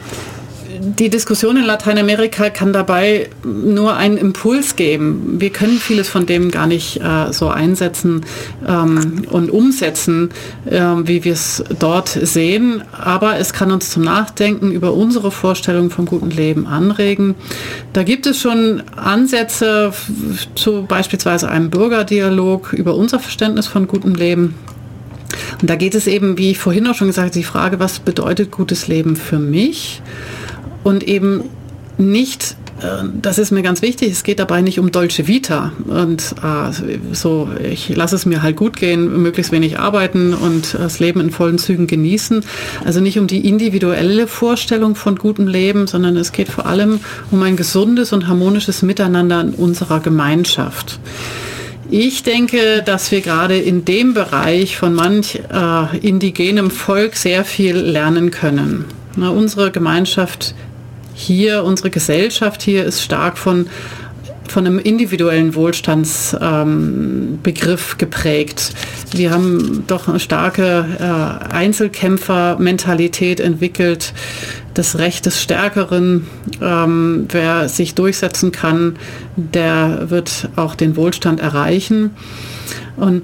die 0.79 1.09
Diskussion 1.09 1.57
in 1.57 1.63
Lateinamerika 1.63 2.49
kann 2.49 2.71
dabei 2.71 3.29
nur 3.43 3.95
einen 3.95 4.17
Impuls 4.17 4.75
geben. 4.75 5.37
Wir 5.39 5.49
können 5.49 5.79
vieles 5.79 6.07
von 6.07 6.25
dem 6.25 6.51
gar 6.51 6.67
nicht 6.67 7.01
äh, 7.01 7.31
so 7.31 7.49
einsetzen 7.49 8.25
ähm, 8.67 9.23
und 9.29 9.49
umsetzen, 9.49 10.29
äh, 10.65 10.79
wie 10.79 11.23
wir 11.23 11.33
es 11.33 11.63
dort 11.79 12.09
sehen. 12.09 12.83
Aber 12.91 13.39
es 13.39 13.53
kann 13.53 13.71
uns 13.71 13.89
zum 13.89 14.03
Nachdenken 14.03 14.71
über 14.71 14.93
unsere 14.93 15.31
Vorstellung 15.31 15.89
vom 15.89 16.05
guten 16.05 16.29
Leben 16.29 16.67
anregen. 16.67 17.35
Da 17.93 18.03
gibt 18.03 18.27
es 18.27 18.39
schon 18.39 18.83
Ansätze 18.95 19.93
zu 20.53 20.83
beispielsweise 20.83 21.49
einem 21.49 21.71
Bürgerdialog 21.71 22.73
über 22.73 22.95
unser 22.95 23.19
Verständnis 23.19 23.65
von 23.65 23.87
gutem 23.87 24.13
Leben. 24.13 24.55
Und 25.61 25.69
da 25.69 25.75
geht 25.75 25.95
es 25.95 26.07
eben, 26.07 26.37
wie 26.37 26.51
ich 26.51 26.59
vorhin 26.59 26.87
auch 26.87 26.95
schon 26.95 27.07
gesagt 27.07 27.27
habe, 27.27 27.33
die 27.33 27.43
Frage, 27.43 27.79
was 27.79 27.99
bedeutet 27.99 28.51
gutes 28.51 28.87
Leben 28.87 29.15
für 29.15 29.39
mich? 29.39 30.01
Und 30.83 31.03
eben 31.03 31.43
nicht 31.97 32.55
äh, 32.81 33.03
das 33.21 33.37
ist 33.37 33.51
mir 33.51 33.63
ganz 33.63 33.81
wichtig. 33.81 34.11
Es 34.11 34.23
geht 34.23 34.39
dabei 34.39 34.61
nicht 34.61 34.79
um 34.79 34.91
Dolce 34.91 35.27
Vita 35.27 35.71
und 35.85 36.35
äh, 36.43 36.71
so, 37.13 37.49
ich 37.63 37.89
lasse 37.95 38.15
es 38.15 38.25
mir 38.25 38.41
halt 38.43 38.55
gut 38.55 38.77
gehen, 38.77 39.21
möglichst 39.21 39.51
wenig 39.51 39.79
arbeiten 39.79 40.33
und 40.33 40.75
das 40.75 40.99
Leben 40.99 41.19
in 41.19 41.31
vollen 41.31 41.57
Zügen 41.57 41.87
genießen. 41.87 42.43
Also 42.85 42.99
nicht 42.99 43.19
um 43.19 43.27
die 43.27 43.47
individuelle 43.47 44.27
Vorstellung 44.27 44.95
von 44.95 45.15
gutem 45.15 45.47
Leben, 45.47 45.87
sondern 45.87 46.17
es 46.17 46.31
geht 46.31 46.49
vor 46.49 46.65
allem 46.65 46.99
um 47.31 47.41
ein 47.43 47.57
gesundes 47.57 48.13
und 48.13 48.27
harmonisches 48.27 48.81
Miteinander 48.81 49.41
in 49.41 49.49
unserer 49.51 49.99
Gemeinschaft. 49.99 50.99
Ich 51.89 52.23
denke, 52.23 52.83
dass 52.83 53.11
wir 53.11 53.21
gerade 53.21 53.57
in 53.57 53.85
dem 53.85 54.13
Bereich 54.13 54.75
von 54.75 54.93
manch 54.93 55.39
äh, 55.51 55.97
indigenem 55.99 56.69
Volk 56.69 57.15
sehr 57.15 57.45
viel 57.45 57.77
lernen 57.77 58.29
können. 58.29 58.85
Na, 59.15 59.29
unsere 59.29 59.71
Gemeinschaft 59.71 60.53
hier, 61.13 61.63
unsere 61.63 61.89
Gesellschaft 61.89 62.61
hier 62.61 62.83
ist 62.83 63.01
stark 63.01 63.37
von 63.37 63.69
von 64.51 64.65
einem 64.65 64.79
individuellen 64.79 65.55
Wohlstandsbegriff 65.55 67.91
ähm, 67.91 67.97
geprägt. 67.97 68.73
Wir 69.11 69.31
haben 69.31 69.83
doch 69.87 70.07
eine 70.07 70.19
starke 70.19 70.85
äh, 70.99 71.53
Einzelkämpfermentalität 71.53 73.39
entwickelt, 73.39 74.13
das 74.73 74.97
Recht 74.97 75.25
des 75.25 75.41
Stärkeren. 75.41 76.27
Ähm, 76.61 77.27
wer 77.29 77.69
sich 77.69 77.95
durchsetzen 77.95 78.51
kann, 78.51 78.97
der 79.35 80.09
wird 80.09 80.49
auch 80.55 80.75
den 80.75 80.95
Wohlstand 80.95 81.39
erreichen. 81.39 82.11
Und 82.95 83.23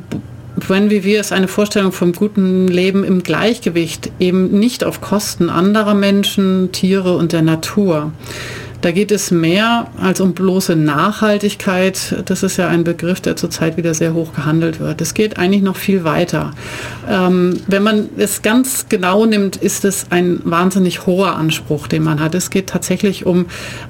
wenn 0.55 0.89
wie 0.89 1.03
wir 1.03 1.19
es 1.19 1.31
eine 1.31 1.47
Vorstellung 1.47 1.91
vom 1.91 2.13
guten 2.13 2.67
Leben 2.67 3.03
im 3.03 3.23
Gleichgewicht, 3.23 4.11
eben 4.19 4.59
nicht 4.59 4.83
auf 4.83 5.01
Kosten 5.01 5.49
anderer 5.49 5.95
Menschen, 5.95 6.71
Tiere 6.71 7.15
und 7.15 7.31
der 7.31 7.41
Natur. 7.41 8.11
Da 8.83 8.91
geht 8.91 9.13
es 9.13 9.31
mehr 9.31 9.87
als 9.97 10.19
um 10.19 10.33
bloße 10.33 10.75
Nachhaltigkeit. 10.75 12.21
Das 12.25 12.43
ist 12.43 12.57
ja 12.57 12.67
ein 12.67 12.83
Begriff, 12.83 13.21
der 13.21 13.37
zurzeit 13.37 13.77
wieder 13.77 13.93
sehr 13.93 14.13
hoch 14.13 14.33
gehandelt 14.33 14.81
wird. 14.81 14.99
Es 14.99 15.13
geht 15.13 15.37
eigentlich 15.37 15.61
noch 15.61 15.77
viel 15.77 16.03
weiter. 16.03 16.51
Ähm, 17.09 17.61
wenn 17.67 17.81
man 17.81 18.09
es 18.17 18.41
ganz 18.41 18.87
genau 18.89 19.25
nimmt, 19.25 19.55
ist 19.55 19.85
es 19.85 20.07
ein 20.09 20.41
wahnsinnig 20.43 21.05
hoher 21.05 21.37
Anspruch, 21.37 21.87
den 21.87 22.03
man 22.03 22.19
hat. 22.19 22.35
Es 22.35 22.49
geht 22.49 22.67
tatsächlich 22.67 23.25
um 23.25 23.45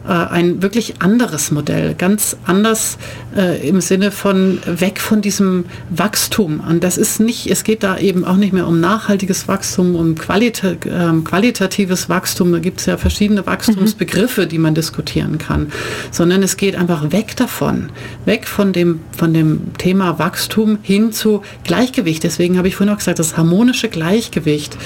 äh, 0.08 0.12
ein 0.12 0.62
wirklich 0.62 1.02
anderes 1.02 1.50
Modell, 1.50 1.96
ganz 1.96 2.38
anders 2.46 3.00
äh, 3.36 3.68
im 3.68 3.82
Sinne 3.82 4.12
von 4.12 4.60
weg 4.68 5.00
von 5.00 5.24
diesem 5.24 5.66
Wachstum. 5.90 6.60
Und 6.70 6.84
das 6.84 7.00
ist 7.00 7.20
nicht, 7.20 7.50
es 7.50 7.64
geht 7.64 7.82
da 7.82 7.98
eben 7.98 8.26
auch 8.26 8.38
nicht 8.38 8.54
mehr 8.54 8.68
um 8.68 8.80
nachhaltiges 8.80 9.48
Wachstum, 9.48 9.96
um 9.96 10.14
qualita 10.14 10.74
äh, 10.74 10.78
qualitatives 11.24 12.10
Wachstum. 12.10 12.52
Da 12.52 12.60
gibt 12.60 12.80
es 12.80 12.86
ja 12.86 12.98
verschiedene 12.98 13.44
Wachstumsbegriffe, 13.48 14.46
die 14.46 14.60
man 14.60 14.76
diskutieren 14.84 15.38
kann, 15.38 15.72
sondern 16.12 16.44
es 16.44 16.58
geht 16.58 16.76
einfach 16.76 17.12
weg 17.12 17.36
davon, 17.38 17.90
weg 18.26 18.48
von 18.48 18.74
dem, 18.74 19.00
von 19.16 19.34
dem 19.34 19.74
Thema 19.78 20.20
Wachstum 20.20 20.80
hin 20.82 21.12
zu 21.12 21.42
Gleichgewicht. 21.64 22.24
Deswegen 22.24 22.58
habe 22.58 22.68
ich 22.68 22.76
vorhin 22.76 22.94
auch 22.94 23.00
gesagt, 23.00 23.20
das 23.20 23.38
harmonische 23.38 23.88
Gleichgewicht 23.88 24.78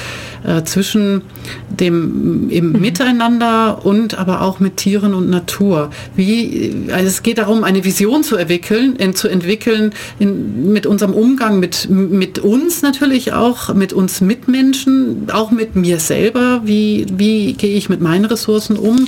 äh, 0.46 0.64
zwischen 0.64 1.24
dem 1.70 2.50
im 2.50 2.72
mhm. 2.72 2.80
Miteinander 2.80 3.86
und 3.86 4.18
aber 4.18 4.42
auch 4.42 4.60
mit 4.60 4.78
Tieren 4.78 5.14
und 5.14 5.30
Natur. 5.30 5.90
Wie, 6.16 6.88
also 6.92 7.08
es 7.08 7.24
geht 7.24 7.40
darum, 7.40 7.64
eine 7.64 7.84
Vision 7.84 8.24
zu 8.24 8.36
entwickeln, 8.38 8.96
in, 8.98 9.16
zu 9.16 9.28
entwickeln 9.28 9.94
in, 10.20 10.72
mit 10.72 10.86
unserem 10.86 11.14
Umgang 11.14 11.60
mit, 11.60 11.90
mit 11.90 12.40
uns 12.40 12.82
natürlich 12.82 13.34
auch, 13.34 13.74
mit 13.74 13.94
uns 13.94 14.22
Mitmenschen, 14.22 15.28
auch 15.32 15.52
mit 15.52 15.76
mir 15.76 16.00
selber. 16.00 16.62
Wie, 16.66 17.06
wie 17.12 17.54
gehe 17.54 17.76
ich 17.76 17.90
mit 17.90 18.02
meinen 18.02 18.26
Ressourcen 18.26 18.78
um? 18.78 19.08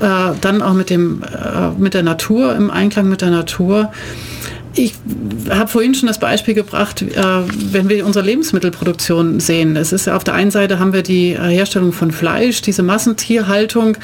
Äh, 0.00 0.06
dann 0.40 0.62
auch 0.62 0.74
mit, 0.74 0.90
dem, 0.90 1.22
äh, 1.22 1.70
mit 1.78 1.94
der 1.94 2.02
Natur, 2.02 2.54
im 2.54 2.70
Einklang 2.70 3.08
mit 3.08 3.20
der 3.22 3.30
Natur. 3.30 3.90
ich 4.76 4.94
habe 5.50 5.68
vorhin 5.68 5.94
schon 5.94 6.08
das 6.08 6.18
Beispiel 6.18 6.54
gebracht, 6.54 7.02
äh, 7.02 7.22
wenn 7.72 7.88
wir 7.88 8.04
unsere 8.04 8.24
Lebensmittelproduktion 8.24 9.38
sehen. 9.38 9.76
Es 9.76 9.92
ist 9.92 10.08
auf 10.08 10.24
der 10.24 10.34
einen 10.34 10.50
Seite 10.50 10.78
haben 10.78 10.92
wir 10.92 11.02
die 11.02 11.32
äh, 11.32 11.38
Herstellung 11.38 11.92
von 11.92 12.10
Fleisch, 12.10 12.60
diese 12.60 12.82
Massentierhaltung. 12.82 13.96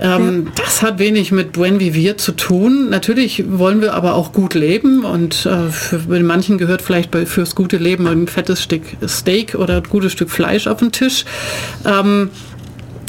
Ähm, 0.00 0.44
ja. 0.46 0.52
Das 0.64 0.82
hat 0.82 0.98
wenig 0.98 1.30
mit 1.30 1.52
Buen 1.52 1.78
Vivir 1.78 2.16
zu 2.16 2.32
tun. 2.32 2.88
Natürlich 2.88 3.44
wollen 3.46 3.82
wir 3.82 3.94
aber 3.94 4.14
auch 4.14 4.32
gut 4.32 4.54
leben 4.54 5.04
und 5.04 5.44
äh, 5.46 5.70
für 5.70 5.98
manchen 6.08 6.56
gehört 6.56 6.80
vielleicht 6.80 7.10
bei, 7.10 7.26
fürs 7.26 7.54
gute 7.54 7.76
Leben 7.76 8.06
ein 8.06 8.26
fettes 8.26 8.62
Stück 8.62 8.82
Steak 9.06 9.54
oder 9.54 9.78
ein 9.78 9.84
gutes 9.84 10.12
Stück 10.12 10.30
Fleisch 10.30 10.66
auf 10.66 10.78
den 10.78 10.92
Tisch. 10.92 11.24
Ähm, 11.84 12.30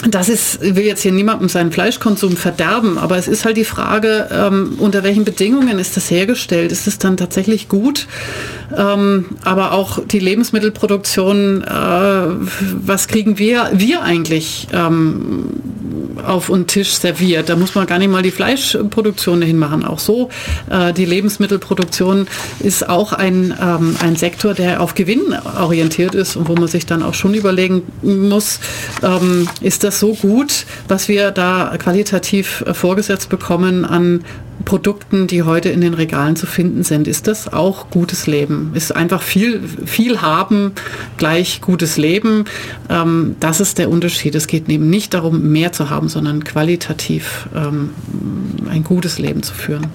das 0.08 0.30
ist, 0.30 0.62
will 0.62 0.84
jetzt 0.84 1.02
hier 1.02 1.12
niemandem 1.12 1.50
seinen 1.50 1.72
Fleischkonsum 1.72 2.38
verderben, 2.38 2.98
aber 2.98 3.18
es 3.18 3.28
ist 3.28 3.46
halt 3.46 3.58
die 3.58 3.66
Frage, 3.66 4.28
ähm, 4.32 4.76
unter 4.78 5.04
welchen 5.04 5.26
Bedingungen 5.26 5.80
ist 5.80 5.98
das 5.98 6.12
hergestellt? 6.12 6.72
Ist 6.72 6.88
es 6.88 7.00
dann 7.00 7.18
tatsächlich 7.18 7.70
gut? 7.70 8.08
Ähm, 8.76 9.26
aber 9.44 9.72
auch 9.72 10.00
die 10.06 10.20
Lebensmittelproduktion, 10.20 11.64
äh, 11.64 11.68
was 11.68 13.08
kriegen 13.08 13.38
wir, 13.38 13.72
wir 13.74 14.04
eigentlich 14.04 14.68
ähm, 14.74 15.46
auf 16.26 16.48
den 16.48 16.68
Tisch 16.68 16.94
serviert? 16.94 17.50
Da 17.50 17.56
muss 17.56 17.76
man 17.76 17.88
gar 17.88 18.00
nicht 18.00 18.12
mal 18.12 18.22
die 18.22 18.32
Fleischproduktion 18.32 19.42
hinmachen. 19.42 19.86
Auch 19.86 20.00
so, 20.00 20.30
äh, 20.70 20.94
die 20.94 21.06
Lebensmittelproduktion 21.06 22.28
ist 22.60 22.88
auch 22.88 23.14
ein, 23.14 23.54
ähm, 23.62 23.96
ein 24.02 24.16
Sektor, 24.16 24.54
der 24.54 24.82
auf 24.82 24.96
Gewinn 24.96 25.36
orientiert 25.60 26.16
ist 26.16 26.36
und 26.36 26.48
wo 26.48 26.56
man 26.56 26.68
sich 26.68 26.86
dann 26.86 27.02
auch 27.02 27.14
schon 27.14 27.34
überlegen 27.34 27.84
muss, 28.02 28.60
ähm, 29.04 29.48
ist 29.62 29.84
das 29.84 29.95
so 30.00 30.14
gut, 30.14 30.66
was 30.88 31.08
wir 31.08 31.32
da 31.32 31.76
qualitativ 31.78 32.64
äh, 32.66 32.74
vorgesetzt 32.74 33.30
bekommen 33.30 33.86
an 33.86 34.24
Produkten, 34.64 35.28
die 35.28 35.44
heute 35.44 35.70
in 35.70 35.82
den 35.82 35.94
Regalen 35.94 36.36
zu 36.36 36.46
finden 36.46 36.84
sind. 36.84 37.08
Ist 37.08 37.28
das 37.28 37.52
auch 37.52 37.90
gutes 37.90 38.26
Leben? 38.26 38.72
Ist 38.74 38.96
einfach 38.96 39.22
viel, 39.22 39.62
viel 39.86 40.22
haben 40.22 40.72
gleich 41.18 41.62
gutes 41.62 41.98
Leben? 41.98 42.46
Ähm, 42.90 43.36
das 43.40 43.60
ist 43.60 43.78
der 43.78 43.90
Unterschied. 43.90 44.36
Es 44.36 44.48
geht 44.48 44.70
eben 44.70 44.90
nicht 44.90 45.14
darum, 45.14 45.52
mehr 45.52 45.72
zu 45.72 45.90
haben, 45.90 46.10
sondern 46.10 46.44
qualitativ 46.44 47.50
ähm, 47.56 47.92
ein 48.70 48.84
gutes 48.84 49.20
Leben 49.20 49.44
zu 49.44 49.54
führen 49.54 49.88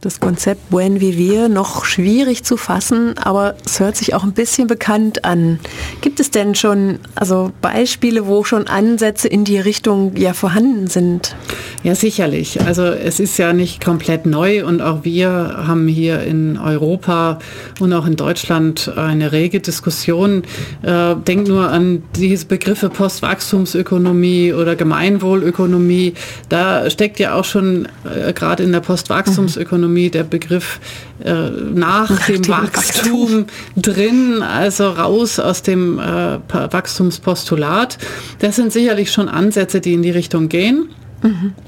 das 0.00 0.20
Konzept 0.20 0.70
Buen 0.70 1.00
Vivir 1.00 1.48
noch 1.48 1.84
schwierig 1.84 2.44
zu 2.44 2.56
fassen, 2.56 3.18
aber 3.18 3.56
es 3.64 3.80
hört 3.80 3.96
sich 3.96 4.14
auch 4.14 4.22
ein 4.22 4.32
bisschen 4.32 4.68
bekannt 4.68 5.24
an. 5.24 5.58
Gibt 6.02 6.20
es 6.20 6.30
denn 6.30 6.54
schon 6.54 7.00
also 7.16 7.50
Beispiele, 7.60 8.26
wo 8.26 8.44
schon 8.44 8.68
Ansätze 8.68 9.26
in 9.26 9.44
die 9.44 9.58
Richtung 9.58 10.16
ja 10.16 10.34
vorhanden 10.34 10.86
sind? 10.86 11.34
Ja, 11.82 11.96
sicherlich. 11.96 12.60
Also 12.60 12.84
es 12.84 13.18
ist 13.18 13.38
ja 13.38 13.52
nicht 13.52 13.84
komplett 13.84 14.24
neu 14.24 14.64
und 14.64 14.80
auch 14.82 15.04
wir 15.04 15.64
haben 15.66 15.88
hier 15.88 16.22
in 16.22 16.58
Europa 16.58 17.40
und 17.80 17.92
auch 17.92 18.06
in 18.06 18.14
Deutschland 18.14 18.92
eine 18.96 19.32
rege 19.32 19.60
Diskussion. 19.60 20.42
Äh, 20.82 21.16
denk 21.16 21.48
nur 21.48 21.70
an 21.70 22.04
diese 22.14 22.46
Begriffe 22.46 22.88
Postwachstumsökonomie 22.88 24.52
oder 24.52 24.76
Gemeinwohlökonomie. 24.76 26.14
Da 26.48 26.88
steckt 26.88 27.18
ja 27.18 27.34
auch 27.34 27.44
schon 27.44 27.88
äh, 28.04 28.32
gerade 28.32 28.62
in 28.62 28.70
der 28.70 28.80
Postwachstumsökonomie 28.80 29.87
Ökonomie 29.88 30.10
der 30.10 30.24
Begriff 30.24 30.80
äh, 31.24 31.32
nach, 31.32 32.10
nach, 32.10 32.26
dem, 32.26 32.42
dem 32.42 32.48
Wachstum, 32.48 33.44
Wachstum, 33.44 33.46
drin, 33.76 34.42
also 34.42 34.90
raus 34.90 35.40
aus 35.40 35.62
dem 35.62 35.98
äh, 35.98 36.38
Wachstumspostulat. 36.48 37.98
Das 38.40 38.56
sind 38.56 38.72
sicherlich 38.72 39.10
schon 39.10 39.28
Ansätze, 39.28 39.80
die 39.80 39.94
in 39.94 40.02
die 40.02 40.10
Richtung 40.10 40.48
gehen. 40.48 40.90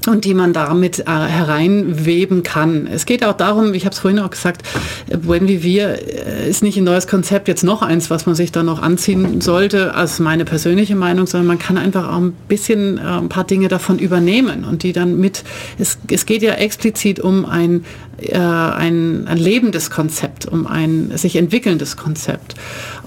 Und 0.07 0.25
die 0.25 0.35
man 0.35 0.53
damit 0.53 1.01
äh, 1.01 1.05
hereinweben 1.07 2.43
kann. 2.43 2.87
Es 2.87 3.05
geht 3.05 3.25
auch 3.25 3.37
darum, 3.37 3.75
ich 3.75 3.85
habe 3.85 3.93
es 3.93 3.99
vorhin 3.99 4.21
auch 4.21 4.31
gesagt, 4.31 4.63
Buen 5.23 5.49
Vivir 5.49 5.99
äh, 6.27 6.49
ist 6.49 6.63
nicht 6.63 6.77
ein 6.79 6.85
neues 6.85 7.07
Konzept, 7.07 7.49
jetzt 7.49 7.65
noch 7.65 7.83
eins, 7.83 8.11
was 8.11 8.27
man 8.27 8.35
sich 8.35 8.53
dann 8.53 8.67
noch 8.67 8.81
anziehen 8.81 9.41
sollte, 9.41 9.95
als 9.95 10.21
meine 10.21 10.45
persönliche 10.45 10.95
Meinung, 10.95 11.27
sondern 11.27 11.49
man 11.49 11.59
kann 11.59 11.79
einfach 11.79 12.09
auch 12.09 12.19
ein 12.19 12.33
bisschen 12.49 12.99
äh, 12.99 13.01
ein 13.01 13.29
paar 13.29 13.45
Dinge 13.45 13.69
davon 13.69 13.99
übernehmen 13.99 14.65
und 14.65 14.83
die 14.83 14.93
dann 14.93 15.19
mit, 15.19 15.43
es, 15.79 15.99
es 16.11 16.27
geht 16.27 16.43
ja 16.43 16.53
explizit 16.53 17.19
um 17.19 17.45
ein, 17.45 17.85
äh, 18.19 18.37
ein, 18.39 19.27
ein 19.27 19.39
lebendes 19.39 19.91
Konzept, 19.91 20.47
um 20.47 20.67
ein 20.67 21.13
sich 21.17 21.37
entwickelndes 21.37 21.97
Konzept. 21.97 22.55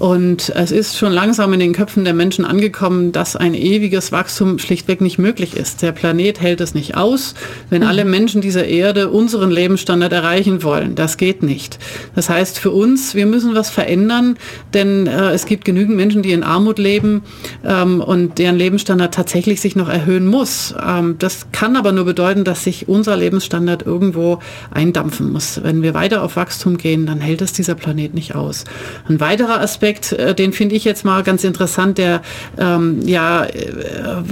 Und 0.03 0.49
es 0.49 0.71
ist 0.71 0.97
schon 0.97 1.13
langsam 1.13 1.53
in 1.53 1.61
den 1.61 1.71
Köpfen 1.71 2.03
der 2.03 2.13
Menschen 2.13 2.43
angekommen, 2.43 3.13
dass 3.13 3.37
ein 3.37 3.53
ewiges 3.53 4.11
Wachstum 4.11 4.59
schlichtweg 4.59 4.99
nicht 4.99 5.17
möglich 5.17 5.55
ist. 5.55 5.81
Der 5.81 5.93
Planet 5.93 6.41
hält 6.41 6.59
es 6.59 6.75
nicht 6.75 6.97
aus, 6.97 7.35
wenn 7.69 7.83
mhm. 7.83 7.87
alle 7.87 8.03
Menschen 8.03 8.41
dieser 8.41 8.65
Erde 8.65 9.11
unseren 9.11 9.49
Lebensstandard 9.49 10.11
erreichen 10.11 10.61
wollen. 10.61 10.95
Das 10.95 11.15
geht 11.15 11.41
nicht. 11.41 11.79
Das 12.15 12.27
heißt 12.27 12.59
für 12.59 12.71
uns, 12.71 13.15
wir 13.15 13.25
müssen 13.25 13.55
was 13.55 13.69
verändern, 13.69 14.35
denn 14.73 15.07
äh, 15.07 15.29
es 15.29 15.45
gibt 15.45 15.63
genügend 15.63 15.95
Menschen, 15.95 16.21
die 16.21 16.33
in 16.33 16.43
Armut 16.43 16.79
leben 16.79 17.21
ähm, 17.63 18.01
und 18.01 18.39
deren 18.39 18.57
Lebensstandard 18.57 19.13
tatsächlich 19.13 19.61
sich 19.61 19.77
noch 19.77 19.87
erhöhen 19.87 20.27
muss. 20.27 20.75
Ähm, 20.85 21.15
das 21.17 21.47
kann 21.53 21.77
aber 21.77 21.93
nur 21.93 22.03
bedeuten, 22.03 22.43
dass 22.43 22.65
sich 22.65 22.89
unser 22.89 23.15
Lebensstandard 23.15 23.85
irgendwo 23.85 24.39
eindampfen 24.69 25.31
muss. 25.31 25.61
Wenn 25.63 25.81
wir 25.81 25.93
weiter 25.93 26.23
auf 26.23 26.35
Wachstum 26.35 26.75
gehen, 26.75 27.05
dann 27.05 27.21
hält 27.21 27.41
es 27.41 27.53
dieser 27.53 27.75
Planet 27.75 28.13
nicht 28.13 28.35
aus. 28.35 28.65
Ein 29.07 29.21
weiterer 29.21 29.61
Aspekt 29.61 29.92
Aspekt, 29.93 30.13
äh, 30.13 30.35
den 30.35 30.53
finde 30.53 30.75
ich 30.75 30.83
jetzt 30.83 31.05
mal 31.05 31.23
ganz 31.23 31.43
interessant, 31.43 31.97
der 31.97 32.21
ähm, 32.57 33.01
ja 33.05 33.45
äh, 33.45 33.71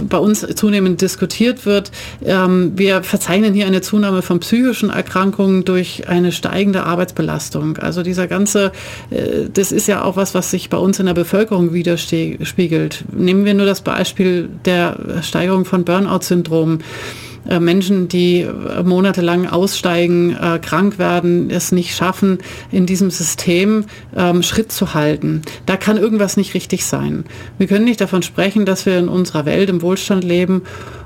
bei 0.09 0.17
uns 0.17 0.45
zunehmend 0.55 1.01
diskutiert 1.01 1.65
wird. 1.65 1.91
Ähm, 2.25 2.73
wir 2.75 3.03
verzeichnen 3.03 3.53
hier 3.53 3.67
eine 3.67 3.81
Zunahme 3.81 4.21
von 4.21 4.39
psychischen 4.39 4.89
Erkrankungen 4.89 5.63
durch 5.63 6.07
eine 6.07 6.31
steigende 6.31 6.83
Arbeitsbelastung. 6.83 7.77
Also 7.77 8.03
dieser 8.03 8.27
ganze, 8.27 8.71
äh, 9.09 9.49
das 9.53 9.71
ist 9.71 9.87
ja 9.87 10.03
auch 10.03 10.15
was, 10.15 10.33
was 10.33 10.51
sich 10.51 10.69
bei 10.69 10.77
uns 10.77 10.99
in 10.99 11.05
der 11.05 11.13
Bevölkerung 11.13 11.73
widerspiegelt. 11.73 13.03
Nehmen 13.11 13.45
wir 13.45 13.53
nur 13.53 13.65
das 13.65 13.81
Beispiel 13.81 14.49
der 14.65 15.21
Steigerung 15.21 15.65
von 15.65 15.85
Burnout-Syndrom. 15.85 16.79
Äh, 17.47 17.59
Menschen, 17.59 18.07
die 18.07 18.41
äh, 18.41 18.83
monatelang 18.83 19.47
aussteigen, 19.47 20.35
äh, 20.35 20.59
krank 20.59 20.99
werden, 20.99 21.49
es 21.49 21.71
nicht 21.71 21.95
schaffen, 21.95 22.39
in 22.71 22.85
diesem 22.85 23.09
System 23.09 23.85
ähm, 24.15 24.43
Schritt 24.43 24.71
zu 24.71 24.93
halten. 24.93 25.41
Da 25.65 25.77
kann 25.77 25.97
irgendwas 25.97 26.37
nicht 26.37 26.53
richtig 26.53 26.85
sein. 26.85 27.25
Wir 27.57 27.67
können 27.67 27.85
nicht 27.85 28.01
davon 28.01 28.21
sprechen, 28.21 28.65
dass 28.65 28.85
wir 28.85 28.97
in 28.97 29.07
unserer 29.07 29.45
Welt 29.45 29.69
im 29.69 29.81
Wohlstand 29.81 30.23
leben 30.23 30.61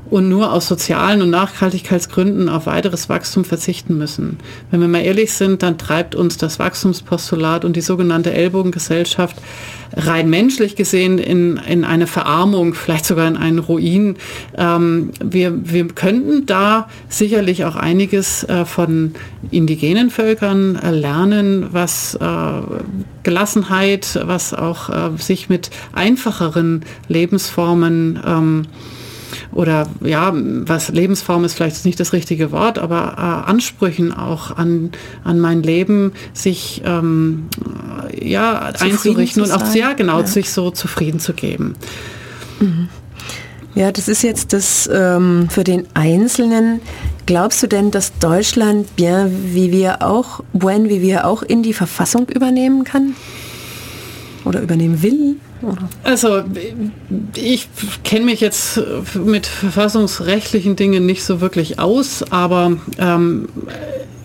und 0.09 0.29
nur 0.29 0.53
aus 0.53 0.67
sozialen 0.67 1.21
und 1.21 1.29
Nachhaltigkeitsgründen 1.29 2.49
auf 2.49 2.67
weiteres 2.67 3.09
Wachstum 3.09 3.43
verzichten 3.43 3.97
müssen. 3.97 4.37
Wenn 4.71 4.81
wir 4.81 4.87
mal 4.87 5.01
ehrlich 5.01 5.33
sind, 5.33 5.63
dann 5.63 5.77
treibt 5.77 6.15
uns 6.15 6.37
das 6.37 6.59
Wachstumspostulat 6.59 7.65
und 7.65 7.75
die 7.75 7.81
sogenannte 7.81 8.31
Ellbogengesellschaft 8.33 9.37
rein 9.95 10.29
menschlich 10.29 10.75
gesehen 10.75 11.17
in, 11.17 11.57
in 11.57 11.83
eine 11.83 12.07
Verarmung, 12.07 12.73
vielleicht 12.73 13.05
sogar 13.05 13.27
in 13.27 13.37
einen 13.37 13.59
Ruin. 13.59 14.17
Ähm, 14.57 15.11
wir, 15.23 15.53
wir 15.71 15.87
könnten 15.87 16.45
da 16.45 16.89
sicherlich 17.07 17.65
auch 17.65 17.75
einiges 17.75 18.43
äh, 18.43 18.65
von 18.65 19.13
indigenen 19.51 20.09
Völkern 20.09 20.75
äh, 20.75 20.91
lernen, 20.91 21.67
was 21.71 22.15
äh, 22.15 22.61
Gelassenheit, 23.23 24.19
was 24.23 24.53
auch 24.53 24.89
äh, 24.89 25.17
sich 25.17 25.49
mit 25.49 25.69
einfacheren 25.93 26.83
Lebensformen 27.07 28.19
ähm, 28.25 28.67
oder 29.51 29.87
ja, 30.01 30.31
was 30.33 30.89
Lebensform 30.89 31.45
ist 31.45 31.53
vielleicht 31.53 31.85
nicht 31.85 31.99
das 31.99 32.13
richtige 32.13 32.51
Wort, 32.51 32.79
aber 32.79 33.15
äh, 33.17 33.49
Ansprüchen 33.49 34.13
auch 34.13 34.55
an, 34.55 34.91
an 35.23 35.39
mein 35.39 35.63
Leben 35.63 36.13
sich 36.33 36.81
ähm, 36.85 37.47
ja, 38.19 38.59
einzurichten 38.79 39.43
und 39.43 39.51
auch 39.51 39.65
sehr 39.65 39.93
genau 39.95 40.19
ja. 40.21 40.27
sich 40.27 40.51
so 40.51 40.71
zufrieden 40.71 41.19
zu 41.19 41.33
geben. 41.33 41.75
Mhm. 42.59 42.89
Ja, 43.75 43.91
das 43.91 44.07
ist 44.07 44.23
jetzt 44.23 44.53
das 44.53 44.89
ähm, 44.91 45.47
für 45.49 45.65
den 45.65 45.85
Einzelnen. 45.93 46.79
Glaubst 47.25 47.61
du 47.61 47.67
denn, 47.67 47.91
dass 47.91 48.17
Deutschland 48.19 48.95
bien 48.95 49.53
wie 49.53 49.71
wir 49.71 50.01
auch, 50.01 50.41
buen 50.53 50.87
wie 50.87 51.01
wir 51.01 51.27
auch 51.27 51.43
in 51.43 51.61
die 51.61 51.73
Verfassung 51.73 52.29
übernehmen 52.29 52.85
kann? 52.85 53.15
Oder 54.45 54.61
übernehmen 54.61 55.01
will? 55.01 55.35
Also 56.03 56.43
ich 57.35 57.67
kenne 58.03 58.25
mich 58.25 58.41
jetzt 58.41 58.81
mit 59.15 59.45
verfassungsrechtlichen 59.45 60.75
Dingen 60.75 61.05
nicht 61.05 61.23
so 61.23 61.41
wirklich 61.41 61.79
aus, 61.79 62.23
aber 62.31 62.77
ähm, 62.97 63.47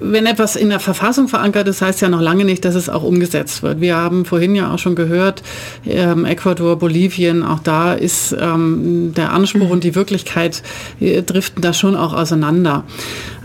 wenn 0.01 0.27
etwas 0.27 0.57
in 0.57 0.71
der 0.71 0.81
Verfassung 0.81 1.29
verankert 1.29 1.69
ist, 1.69 1.83
heißt 1.83 2.01
ja 2.01 2.09
noch 2.09 2.21
lange 2.21 2.45
nicht, 2.45 2.65
dass 2.65 2.75
es 2.75 2.89
auch 2.89 3.03
umgesetzt 3.03 3.63
wird. 3.63 3.81
Wir 3.81 3.97
haben 3.97 4.25
vorhin 4.25 4.55
ja 4.55 4.73
auch 4.73 4.79
schon 4.79 4.95
gehört, 4.95 5.43
ähm, 5.87 6.25
Ecuador, 6.25 6.79
Bolivien, 6.79 7.43
auch 7.43 7.61
da 7.61 7.93
ist 7.93 8.35
ähm, 8.39 9.13
der 9.15 9.33
Anspruch 9.33 9.67
mhm. 9.67 9.73
und 9.73 9.85
die 9.85 9.95
Wirklichkeit 9.95 10.63
äh, 11.01 11.23
driften 11.23 11.63
da 11.63 11.73
schon 11.73 11.97
auch 11.97 12.15
auseinander. 12.15 12.85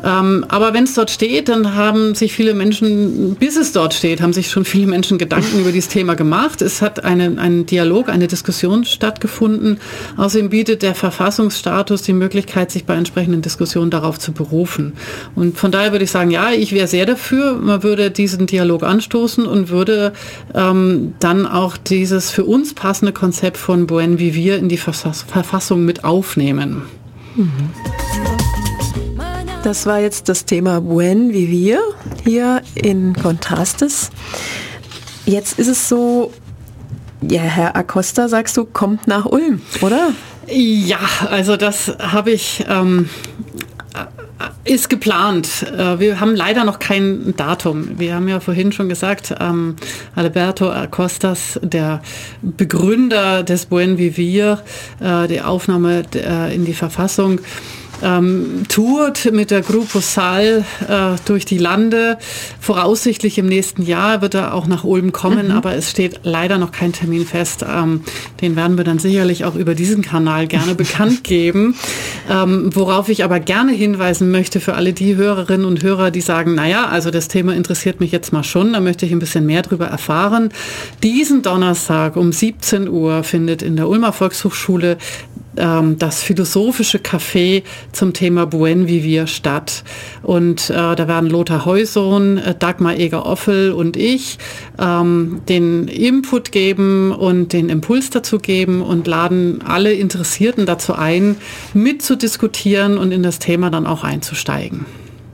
Ähm, 0.05 0.45
aber 0.49 0.73
wenn 0.73 0.83
es 0.83 0.93
dort 0.93 1.09
steht, 1.09 1.49
dann 1.49 1.73
haben 1.73 2.13
sich 2.13 2.33
viele 2.33 2.53
Menschen, 2.53 3.35
bis 3.35 3.57
es 3.57 3.71
dort 3.71 3.93
steht, 3.95 4.21
haben 4.21 4.33
sich 4.33 4.51
schon 4.51 4.63
viele 4.63 4.85
Menschen 4.85 5.17
Gedanken 5.17 5.59
über 5.59 5.71
dieses 5.71 5.89
Thema 5.89 6.15
gemacht. 6.15 6.61
Es 6.61 6.81
hat 6.83 7.03
eine, 7.03 7.39
ein 7.39 7.65
Dialog, 7.65 8.09
eine 8.09 8.27
Diskussion 8.27 8.85
stattgefunden. 8.85 9.79
Außerdem 10.15 10.49
bietet 10.49 10.83
der 10.83 10.93
Verfassungsstatus 10.93 12.03
die 12.03 12.13
Möglichkeit, 12.13 12.71
sich 12.71 12.85
bei 12.85 12.93
entsprechenden 12.93 13.41
Diskussionen 13.41 13.89
darauf 13.89 14.19
zu 14.19 14.31
berufen. 14.31 14.93
Und 15.33 15.57
von 15.57 15.71
daher 15.71 15.91
würde 15.91 16.05
ich 16.05 16.11
sagen, 16.11 16.29
ja, 16.29 16.51
ich 16.51 16.71
wäre 16.71 16.87
sehr 16.87 17.07
dafür. 17.07 17.55
Man 17.55 17.81
würde 17.81 18.11
diesen 18.11 18.45
Dialog 18.45 18.83
anstoßen 18.83 19.45
und 19.47 19.69
würde 19.69 20.13
ähm, 20.53 21.15
dann 21.19 21.47
auch 21.47 21.77
dieses 21.77 22.29
für 22.29 22.45
uns 22.45 22.75
passende 22.75 23.11
Konzept 23.11 23.57
von 23.57 23.87
Buen 23.87 24.19
Vivir 24.19 24.57
in 24.57 24.69
die 24.69 24.77
Verfassung 24.77 25.83
mit 25.83 26.03
aufnehmen. 26.03 26.83
Das 29.65 29.87
war 29.87 29.99
jetzt 29.99 30.29
das 30.29 30.45
Thema 30.45 30.79
Buen 30.79 31.33
Vivir 31.33 31.79
hier 32.23 32.61
in 32.75 33.15
Kontrastes. 33.15 34.11
Jetzt 35.25 35.57
ist 35.57 35.67
es 35.67 35.89
so, 35.89 36.31
ja, 37.27 37.41
Herr 37.41 37.75
Acosta, 37.75 38.27
sagst 38.27 38.57
du, 38.57 38.65
kommt 38.65 39.07
nach 39.07 39.25
Ulm, 39.25 39.63
oder? 39.81 40.09
Ja, 40.47 40.99
also 41.31 41.57
das 41.57 41.97
habe 41.97 42.29
ich 42.29 42.63
ähm, 42.69 43.09
ist 44.65 44.89
geplant. 44.89 45.63
Äh, 45.63 45.99
wir 45.99 46.19
haben 46.19 46.35
leider 46.35 46.63
noch 46.63 46.79
kein 46.79 47.33
Datum. 47.37 47.97
Wir 47.97 48.15
haben 48.15 48.27
ja 48.27 48.39
vorhin 48.39 48.71
schon 48.71 48.89
gesagt, 48.89 49.33
ähm, 49.39 49.77
Alberto 50.15 50.69
Acostas, 50.69 51.59
der 51.63 52.01
Begründer 52.41 53.43
des 53.43 53.67
Buen 53.67 53.97
Vivir, 53.97 54.59
äh, 54.99 55.27
die 55.27 55.41
Aufnahme 55.41 56.03
äh, 56.13 56.53
in 56.53 56.65
die 56.65 56.73
Verfassung, 56.73 57.39
ähm, 58.03 58.63
tourt 58.67 59.31
mit 59.31 59.51
der 59.51 59.61
Grupo 59.61 59.99
Sal 59.99 60.65
äh, 60.87 61.17
durch 61.25 61.45
die 61.45 61.57
Lande. 61.57 62.17
Voraussichtlich 62.59 63.37
im 63.37 63.47
nächsten 63.47 63.83
Jahr 63.83 64.21
wird 64.21 64.33
er 64.33 64.53
auch 64.53 64.67
nach 64.67 64.83
Ulm 64.83 65.11
kommen, 65.11 65.47
mhm. 65.47 65.53
aber 65.53 65.75
es 65.75 65.91
steht 65.91 66.21
leider 66.23 66.57
noch 66.57 66.71
kein 66.71 66.93
Termin 66.93 67.25
fest. 67.25 67.65
Ähm, 67.67 68.01
den 68.41 68.55
werden 68.55 68.77
wir 68.77 68.83
dann 68.83 68.99
sicherlich 68.99 69.45
auch 69.45 69.55
über 69.55 69.75
diesen 69.75 70.01
Kanal 70.01 70.47
gerne 70.47 70.75
bekannt 70.75 71.23
geben. 71.23 71.75
Ähm, 72.29 72.69
worauf 72.73 73.09
ich 73.09 73.23
aber 73.23 73.39
gerne 73.39 73.71
hinweisen 73.71 74.31
möchte 74.31 74.59
für 74.59 74.75
alle 74.75 74.93
die 74.93 75.15
Hörerinnen 75.15 75.65
und 75.65 75.83
Hörer, 75.83 76.11
die 76.11 76.21
sagen, 76.21 76.55
naja, 76.55 76.87
also 76.87 77.11
das 77.11 77.27
Thema 77.27 77.53
interessiert 77.53 77.99
mich 77.99 78.11
jetzt 78.11 78.33
mal 78.33 78.43
schon, 78.43 78.73
da 78.73 78.79
möchte 78.79 79.05
ich 79.05 79.11
ein 79.11 79.19
bisschen 79.19 79.45
mehr 79.45 79.61
drüber 79.61 79.87
erfahren. 79.87 80.49
Diesen 81.03 81.41
Donnerstag 81.41 82.15
um 82.15 82.31
17 82.31 82.87
Uhr 82.87 83.23
findet 83.23 83.61
in 83.61 83.75
der 83.75 83.87
Ulmer 83.87 84.13
Volkshochschule 84.13 84.97
ähm, 85.57 85.97
das 85.97 86.23
philosophische 86.23 86.99
Café 86.99 87.63
zum 87.91 88.13
Thema 88.13 88.45
Buen 88.45 88.87
Vivir 88.87 89.27
statt. 89.27 89.83
Und 90.23 90.69
äh, 90.69 90.73
da 90.73 91.07
werden 91.07 91.29
Lothar 91.29 91.65
Heusohn, 91.65 92.37
äh, 92.37 92.55
Dagmar 92.57 92.97
Eger-Offel 92.97 93.71
und 93.71 93.97
ich 93.97 94.37
ähm, 94.79 95.41
den 95.47 95.87
Input 95.87 96.51
geben 96.51 97.11
und 97.11 97.53
den 97.53 97.69
Impuls 97.69 98.09
dazu 98.09 98.39
geben 98.39 98.81
und 98.81 99.07
laden 99.07 99.61
alle 99.61 99.93
Interessierten 99.93 100.65
dazu 100.65 100.93
ein, 100.93 101.37
mitzudiskutieren 101.73 102.97
und 102.97 103.11
in 103.11 103.23
das 103.23 103.39
Thema 103.39 103.69
dann 103.69 103.87
auch 103.87 104.03
einzusteigen. 104.03 104.85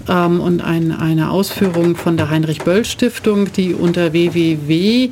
ähm, 0.08 0.40
und 0.40 0.62
ein, 0.62 0.92
eine 0.92 1.32
Ausführung 1.32 1.96
von 1.96 2.18
der 2.18 2.30
Heinrich-Böll-Stiftung, 2.30 3.52
die 3.54 3.74
unter 3.74 4.14
www.boell, 4.14 5.10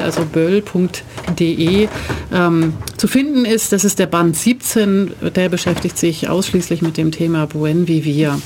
also 0.00 0.24
böll.de 0.24 1.88
ähm, 2.32 2.74
zu 2.96 3.08
finden 3.08 3.44
ist. 3.44 3.72
Das 3.72 3.84
ist 3.84 3.98
der 3.98 4.06
Band 4.06 4.36
17, 4.36 5.12
der 5.34 5.48
beschäftigt 5.48 5.98
sich 5.98 6.28
ausschließlich 6.28 6.82
mit 6.82 6.96
dem 6.96 7.10
Thema 7.12 7.46
Buen 7.46 7.88
Vivir. 7.88 8.40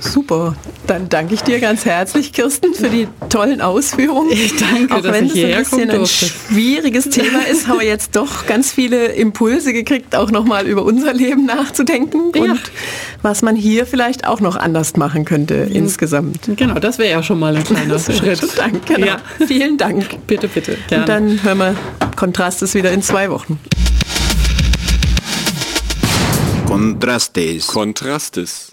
Super. 0.00 0.54
Dann 0.86 1.08
danke 1.08 1.34
ich 1.34 1.42
dir 1.42 1.58
ganz 1.58 1.84
herzlich, 1.84 2.32
Kirsten, 2.32 2.74
für 2.74 2.88
die 2.88 3.08
tollen 3.28 3.60
Ausführungen. 3.60 4.30
Ich 4.30 4.56
danke, 4.56 4.94
Auch 4.94 5.02
wenn 5.02 5.26
es 5.26 5.34
ein 5.34 5.58
bisschen 5.58 5.90
ein 5.90 6.06
schwieriges 6.06 7.08
Thema 7.10 7.46
ist, 7.50 7.66
haben 7.66 7.80
wir 7.80 7.86
jetzt 7.86 8.14
doch 8.14 8.46
ganz 8.46 8.70
viele 8.70 9.06
Impulse 9.06 9.72
gekriegt, 9.72 10.14
auch 10.14 10.30
nochmal 10.30 10.66
über 10.66 10.84
unser 10.84 11.12
Leben 11.12 11.46
nachzudenken 11.46 12.32
ja. 12.34 12.42
und 12.42 12.60
was 13.22 13.42
man 13.42 13.56
hier 13.56 13.86
vielleicht 13.86 14.26
auch 14.26 14.40
noch 14.40 14.56
anders 14.56 14.96
machen 14.96 15.24
könnte 15.24 15.66
mhm. 15.66 15.74
insgesamt. 15.74 16.50
Genau, 16.56 16.74
das 16.74 16.98
wäre 16.98 17.10
ja 17.10 17.22
schon 17.22 17.38
mal 17.38 17.56
ein 17.56 17.64
kleiner 17.64 17.98
Schritt. 17.98 18.46
Danke. 18.56 18.94
Genau. 18.94 19.06
Ja. 19.06 19.18
Vielen 19.46 19.76
Dank. 19.78 20.26
Bitte, 20.26 20.48
bitte. 20.48 20.76
Gerne. 20.88 21.02
Und 21.02 21.08
dann 21.08 21.42
hören 21.42 21.58
wir 21.58 21.76
Kontrastes 22.14 22.74
wieder 22.74 22.92
in 22.92 23.02
zwei 23.02 23.30
Wochen. 23.30 23.58
Kontrastes. 26.66 27.66
Kontrastes. 27.68 28.72